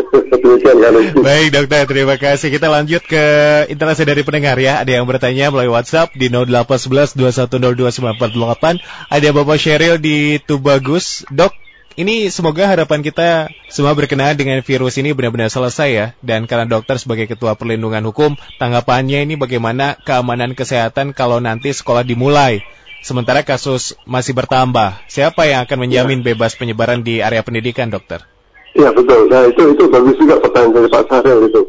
Baik 1.24 1.48
dokter, 1.52 1.84
terima 1.88 2.16
kasih. 2.16 2.48
Kita 2.48 2.68
lanjut 2.68 3.04
ke 3.04 3.24
interaksi 3.68 4.04
dari 4.04 4.20
pendengar 4.24 4.56
ya. 4.56 4.80
Ada 4.80 5.00
yang 5.00 5.04
bertanya 5.04 5.52
melalui 5.52 5.72
WhatsApp 5.72 6.12
di 6.16 6.28
0811 6.32 7.16
2102 7.16 8.80
Ada 9.12 9.28
Bapak 9.32 9.58
Sheryl 9.60 10.00
di 10.00 10.40
Tubagus. 10.40 11.28
Dok, 11.28 11.52
ini 12.00 12.32
semoga 12.32 12.64
harapan 12.64 13.04
kita 13.04 13.52
semua 13.68 13.92
berkenaan 13.92 14.32
dengan 14.32 14.64
virus 14.64 14.96
ini 14.96 15.12
benar-benar 15.12 15.52
selesai 15.52 15.88
ya. 15.92 16.06
Dan 16.24 16.48
karena 16.48 16.64
dokter 16.64 16.96
sebagai 16.96 17.28
ketua 17.28 17.52
perlindungan 17.60 18.00
hukum, 18.08 18.40
tanggapannya 18.56 19.28
ini 19.28 19.36
bagaimana 19.36 20.00
keamanan 20.00 20.56
kesehatan 20.56 21.12
kalau 21.12 21.44
nanti 21.44 21.76
sekolah 21.76 22.00
dimulai. 22.00 22.64
Sementara 23.04 23.44
kasus 23.44 23.96
masih 24.08 24.32
bertambah. 24.32 25.04
Siapa 25.08 25.44
yang 25.48 25.64
akan 25.68 25.88
menjamin 25.88 26.20
ya. 26.24 26.32
bebas 26.32 26.56
penyebaran 26.56 27.04
di 27.04 27.20
area 27.20 27.44
pendidikan, 27.44 27.92
dokter? 27.92 28.24
Iya 28.72 28.92
betul. 28.96 29.28
Nah 29.28 29.44
itu 29.48 29.72
itu 29.76 29.84
bagus 29.88 30.16
juga 30.16 30.40
pertanyaan 30.40 30.72
dari 30.76 30.88
Pak 30.88 31.04
Sarel 31.08 31.40
itu. 31.48 31.62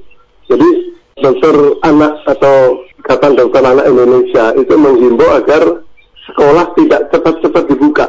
Jadi 0.47 0.69
dokter 1.19 1.55
anak 1.83 2.13
atau 2.27 2.83
Ikatan 3.01 3.33
Dokter 3.33 3.65
Anak 3.65 3.89
Indonesia 3.89 4.53
itu 4.53 4.73
menghimbau 4.77 5.33
agar 5.33 5.81
sekolah 6.29 6.77
tidak 6.77 7.09
cepat-cepat 7.09 7.63
dibuka 7.65 8.05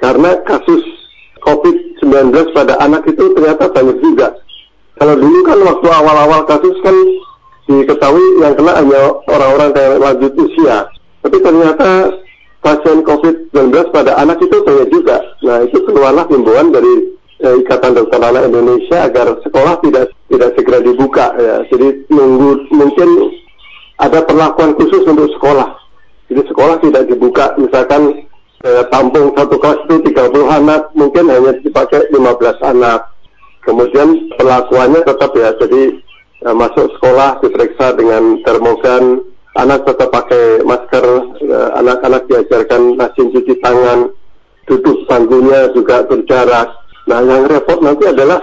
karena 0.00 0.40
kasus 0.48 1.03
COVID-19 1.44 2.56
pada 2.56 2.80
anak 2.80 3.04
itu 3.06 3.32
ternyata 3.36 3.68
banyak 3.70 3.98
juga. 4.00 4.34
Kalau 4.96 5.14
dulu 5.18 5.38
kan 5.44 5.58
waktu 5.60 5.88
awal-awal 5.90 6.40
kasus 6.48 6.76
kan 6.80 6.96
diketahui 7.68 8.44
yang 8.44 8.54
kena 8.56 8.72
hanya 8.76 9.02
orang-orang 9.28 9.70
yang 9.76 9.94
lanjut 10.00 10.32
usia. 10.36 10.88
Tapi 11.24 11.36
ternyata 11.40 11.88
pasien 12.60 13.04
COVID-19 13.04 13.92
pada 13.92 14.16
anak 14.20 14.40
itu 14.40 14.56
banyak 14.64 14.88
juga. 14.92 15.20
Nah 15.44 15.64
itu 15.64 15.80
keluarlah 15.84 16.24
himbauan 16.28 16.72
dari 16.72 17.16
eh, 17.44 17.54
Ikatan 17.64 17.96
Dokter 17.96 18.20
Anak 18.20 18.48
Indonesia 18.48 19.04
agar 19.04 19.36
sekolah 19.44 19.80
tidak 19.84 20.12
tidak 20.28 20.50
segera 20.56 20.78
dibuka 20.80 21.32
ya. 21.36 21.56
Jadi 21.68 22.08
nunggu 22.08 22.72
mungkin 22.72 23.08
ada 24.00 24.24
perlakuan 24.24 24.76
khusus 24.76 25.04
untuk 25.04 25.28
sekolah. 25.36 25.76
Jadi 26.28 26.40
sekolah 26.48 26.76
tidak 26.80 27.02
dibuka 27.08 27.52
misalkan 27.60 28.28
eh, 28.64 28.84
tampung 28.88 29.36
satu 29.36 29.60
kelas 29.60 29.84
itu 29.86 30.10
30 30.10 30.48
anak, 30.48 30.90
mungkin 30.96 31.28
hanya 31.28 31.52
dipakai 31.60 32.08
15 32.10 32.58
anak. 32.64 33.12
Kemudian 33.64 34.32
perlakuannya 34.36 35.00
tetap 35.04 35.30
ya, 35.36 35.52
jadi 35.60 35.82
eh, 36.48 36.54
masuk 36.56 36.88
sekolah 36.98 37.44
diperiksa 37.44 37.94
dengan 37.94 38.40
termogan, 38.42 39.22
anak 39.60 39.84
tetap 39.84 40.08
pakai 40.10 40.64
masker, 40.64 41.04
eh, 41.44 41.68
anak-anak 41.78 42.24
diajarkan 42.26 42.96
rajin 42.96 43.28
cuci 43.30 43.54
tangan, 43.60 44.10
duduk 44.66 45.04
bangkunya 45.06 45.70
juga 45.76 46.04
berjarak. 46.08 46.68
Nah, 47.04 47.20
yang 47.20 47.44
repot 47.44 47.84
nanti 47.84 48.08
adalah 48.08 48.40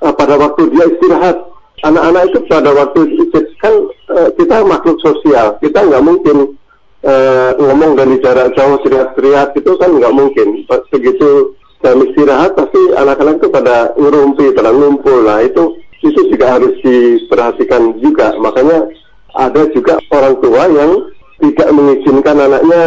uh, 0.00 0.12
pada 0.16 0.40
waktu 0.40 0.72
dia 0.72 0.88
istirahat. 0.88 1.36
Anak-anak 1.80 2.22
itu 2.28 2.38
pada 2.48 2.70
waktu 2.72 3.00
istirahat 3.16 3.48
kan 3.60 3.74
uh, 4.12 4.28
kita 4.36 4.56
makhluk 4.64 4.98
sosial, 5.04 5.56
kita 5.60 5.80
nggak 5.84 6.04
mungkin 6.04 6.56
uh, 7.04 7.50
ngomong 7.56 7.96
dari 7.96 8.20
jarak 8.20 8.52
jauh 8.56 8.80
teriak-teriak 8.84 9.56
itu 9.56 9.72
kan 9.76 9.90
nggak 9.92 10.14
mungkin. 10.14 10.64
Begitu 10.68 11.56
jam 11.80 12.00
istirahat 12.04 12.56
pasti 12.56 12.80
anak-anak 12.96 13.40
itu 13.40 13.48
pada 13.48 13.76
ngerumpi, 13.96 14.52
pada 14.52 14.70
ngumpul. 14.72 15.24
Nah 15.24 15.40
itu 15.44 15.80
itu 16.00 16.20
juga 16.32 16.56
harus 16.56 16.74
diperhatikan 16.84 17.96
juga. 18.00 18.36
Makanya 18.40 18.88
ada 19.36 19.62
juga 19.72 20.00
orang 20.12 20.34
tua 20.40 20.62
yang 20.68 20.92
tidak 21.40 21.68
mengizinkan 21.72 22.36
anaknya 22.36 22.82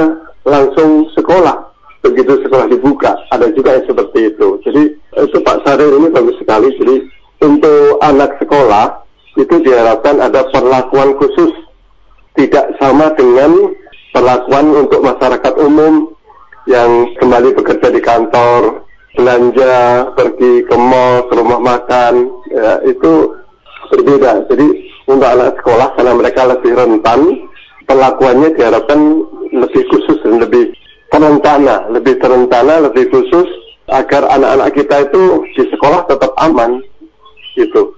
langsung 0.46 1.10
sekolah 1.18 1.74
begitu 2.04 2.36
sekolah 2.44 2.68
dibuka. 2.68 3.16
Ada 3.32 3.50
juga 3.56 3.80
yang 3.80 3.86
seperti 3.88 4.20
itu. 4.36 4.48
Jadi 4.68 4.84
itu 5.24 5.38
Pak 5.42 5.64
Sarir 5.64 5.90
ini 5.90 6.12
bagus 6.12 6.36
sekali. 6.38 6.70
Jadi 6.76 6.96
untuk 7.42 7.98
anak 8.04 8.38
sekolah 8.44 9.08
itu 9.40 9.56
diharapkan 9.66 10.22
ada 10.22 10.46
perlakuan 10.54 11.18
khusus 11.18 11.50
tidak 12.38 12.70
sama 12.78 13.14
dengan 13.18 13.74
perlakuan 14.14 14.72
untuk 14.72 15.02
masyarakat 15.02 15.54
umum 15.60 16.14
yang 16.70 17.12
kembali 17.20 17.58
bekerja 17.60 17.92
di 17.92 18.00
kantor, 18.00 18.86
belanja, 19.18 20.08
pergi 20.16 20.64
ke 20.64 20.76
mall, 20.78 21.28
ke 21.28 21.34
rumah 21.36 21.60
makan, 21.60 22.32
ya, 22.48 22.80
itu 22.88 23.36
berbeda. 23.92 24.48
Jadi 24.48 24.68
untuk 25.10 25.28
anak 25.28 25.60
sekolah 25.60 25.98
karena 26.00 26.14
mereka 26.16 26.42
lebih 26.48 26.72
rentan, 26.72 27.20
perlakuannya 27.84 28.56
diharapkan 28.56 29.00
lebih 29.52 29.84
khusus 29.92 30.18
dan 30.24 30.40
lebih 30.40 30.72
terencana, 31.12 31.92
lebih 31.92 32.16
terencana, 32.22 32.88
lebih 32.90 33.12
khusus 33.12 33.50
agar 33.92 34.24
anak-anak 34.32 34.70
kita 34.72 34.96
itu 35.12 35.44
di 35.58 35.64
sekolah 35.76 36.08
tetap 36.08 36.32
aman. 36.40 36.80
Gitu. 37.54 37.94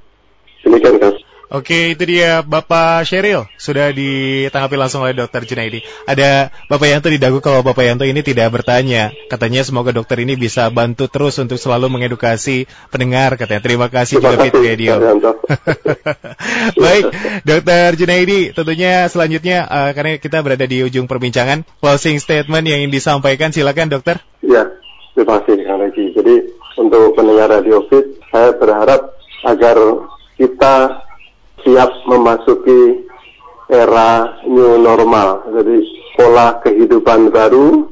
Demikian 0.65 0.97
kan. 0.97 1.13
Oke, 1.53 1.93
itu 1.93 2.03
dia 2.10 2.41
Bapak 2.41 3.05
Sheryl 3.05 3.45
sudah 3.62 3.93
ditanggapi 3.93 4.75
langsung 4.81 5.05
oleh 5.05 5.13
Dokter 5.13 5.45
Junaidi. 5.45 5.86
Ada 6.10 6.49
Bapak 6.65 6.89
Yanto 6.89 7.13
di 7.13 7.21
dagu 7.21 7.38
kalau 7.38 7.62
Bapak 7.62 7.86
Yanto 7.86 8.01
ini 8.01 8.25
tidak 8.25 8.49
bertanya. 8.49 9.13
Katanya 9.29 9.62
semoga 9.62 9.93
dokter 9.93 10.25
ini 10.25 10.34
bisa 10.34 10.65
bantu 10.73 11.05
terus 11.05 11.38
untuk 11.38 11.62
selalu 11.62 11.86
mengedukasi 11.93 12.65
pendengar. 12.89 13.38
Katanya 13.38 13.62
terima 13.62 13.88
kasih 13.93 14.17
juga 14.17 14.41
Fit 14.41 14.58
Radio. 14.58 14.97
Baik, 16.81 17.03
Dokter 17.45 17.93
Junaidi, 17.93 18.49
tentunya 18.49 19.05
selanjutnya 19.05 19.69
uh, 19.69 19.91
karena 19.93 20.17
kita 20.17 20.41
berada 20.41 20.65
di 20.65 20.81
ujung 20.81 21.05
perbincangan, 21.05 21.62
closing 21.77 22.17
statement 22.17 22.65
yang 22.65 22.81
ingin 22.81 22.93
disampaikan 22.93 23.53
silakan 23.53 23.93
Dokter. 23.93 24.17
Ya, 24.41 24.65
terima 25.13 25.45
kasih 25.45 25.62
Kang 25.62 25.77
Regi. 25.77 26.10
Jadi 26.10 26.36
untuk 26.81 27.13
pendengar 27.13 27.53
Radio 27.53 27.86
Fit, 27.86 28.17
saya 28.34 28.58
berharap 28.58 29.13
agar 29.45 29.77
kita 30.36 31.05
siap 31.65 31.89
memasuki 32.06 33.10
era 33.67 34.38
new 34.45 34.78
normal. 34.78 35.49
Jadi 35.49 35.78
pola 36.13 36.62
kehidupan 36.62 37.34
baru 37.34 37.89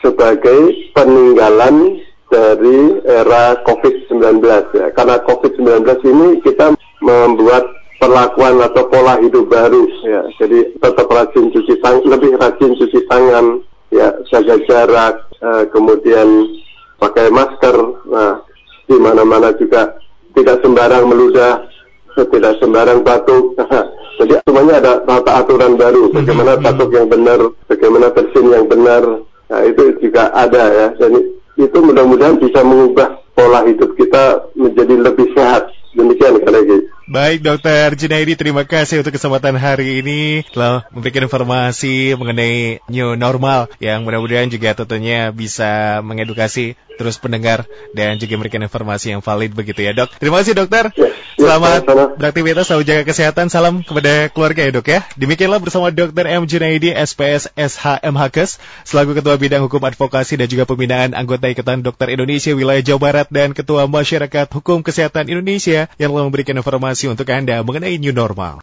sebagai 0.00 0.90
peninggalan 0.96 2.00
dari 2.32 3.04
era 3.04 3.60
COVID-19 3.68 4.40
ya. 4.72 4.88
Karena 4.96 5.20
COVID-19 5.28 5.84
ini 6.08 6.28
kita 6.40 6.72
membuat 7.04 7.68
perlakuan 8.00 8.64
atau 8.64 8.88
pola 8.88 9.20
hidup 9.20 9.52
baru 9.52 9.84
ya. 10.08 10.24
Jadi 10.40 10.80
tetap 10.80 11.06
rajin 11.12 11.52
cuci 11.52 11.74
tangan, 11.84 12.08
lebih 12.08 12.40
rajin 12.40 12.72
cuci 12.80 13.00
tangan, 13.06 13.60
ya 13.92 14.08
jaga 14.32 14.56
jarak, 14.64 15.14
eh, 15.36 15.64
kemudian 15.68 16.48
pakai 16.96 17.28
masker. 17.28 17.76
Nah, 18.08 18.40
di 18.88 18.96
mana-mana 18.96 19.52
juga 19.60 20.00
tidak 20.32 20.64
sembarang 20.64 21.04
meludah 21.06 21.69
tidak 22.16 22.58
sembarang 22.58 23.00
batuk. 23.02 23.54
Jadi 24.20 24.36
semuanya 24.44 24.74
ada 24.84 24.92
tata 25.08 25.32
aturan 25.40 25.80
baru, 25.80 26.12
bagaimana 26.12 26.60
hmm. 26.60 26.64
batuk 26.64 26.90
yang 26.92 27.08
benar, 27.08 27.40
bagaimana 27.70 28.06
bersin 28.12 28.46
yang 28.52 28.66
benar. 28.68 29.02
Nah, 29.50 29.60
itu 29.64 29.96
juga 29.98 30.28
ada 30.36 30.62
ya. 30.68 30.88
Dan 31.00 31.40
itu 31.56 31.78
mudah-mudahan 31.80 32.36
bisa 32.36 32.60
mengubah 32.60 33.16
pola 33.32 33.64
hidup 33.64 33.96
kita 33.96 34.44
menjadi 34.54 34.94
lebih 35.00 35.32
sehat. 35.32 35.72
Demikian 35.96 36.38
lagi. 36.38 36.86
Baik 37.10 37.42
Dokter 37.42 37.90
Junaidi, 37.98 38.38
terima 38.38 38.62
kasih 38.62 39.02
untuk 39.02 39.10
kesempatan 39.10 39.58
hari 39.58 39.98
ini 39.98 40.46
telah 40.54 40.86
memberikan 40.94 41.26
informasi 41.26 42.14
mengenai 42.14 42.78
new 42.86 43.18
normal 43.18 43.66
yang 43.82 44.06
mudah-mudahan 44.06 44.46
juga 44.46 44.78
tentunya 44.78 45.34
bisa 45.34 45.98
mengedukasi 46.06 46.78
terus 47.00 47.16
pendengar 47.16 47.64
dan 47.96 48.20
juga 48.20 48.36
memberikan 48.36 48.60
informasi 48.60 49.16
yang 49.16 49.24
valid 49.24 49.56
begitu 49.56 49.80
ya 49.80 49.96
dok. 49.96 50.12
Terima 50.20 50.44
kasih 50.44 50.52
dokter. 50.52 50.92
Ya, 50.92 51.08
ya, 51.08 51.56
Selamat 51.56 51.80
ya, 51.88 52.04
beraktivitas, 52.20 52.68
selalu 52.68 52.84
jaga 52.84 53.02
kesehatan. 53.08 53.48
Salam 53.48 53.80
kepada 53.80 54.28
keluarga 54.28 54.60
ya 54.68 54.70
dok 54.76 54.84
ya. 54.84 55.00
Demikianlah 55.16 55.56
bersama 55.64 55.88
Dokter 55.88 56.28
M. 56.28 56.44
Junaidi, 56.44 56.92
SPS 56.92 57.48
SHMHKes, 57.56 58.60
selaku 58.84 59.16
Ketua 59.16 59.40
Bidang 59.40 59.64
Hukum 59.64 59.80
Advokasi 59.80 60.36
dan 60.36 60.44
juga 60.52 60.68
Pembinaan 60.68 61.16
Anggota 61.16 61.48
Ikatan 61.48 61.80
Dokter 61.80 62.12
Indonesia 62.12 62.52
Wilayah 62.52 62.84
Jawa 62.84 63.00
Barat 63.00 63.26
dan 63.32 63.56
Ketua 63.56 63.88
Masyarakat 63.88 64.52
Hukum 64.52 64.84
Kesehatan 64.84 65.32
Indonesia 65.32 65.88
yang 65.96 66.12
telah 66.12 66.28
memberikan 66.28 66.60
informasi 67.00 67.08
untuk 67.08 67.28
Anda 67.32 67.64
mengenai 67.64 67.96
new 67.96 68.12
normal. 68.12 68.56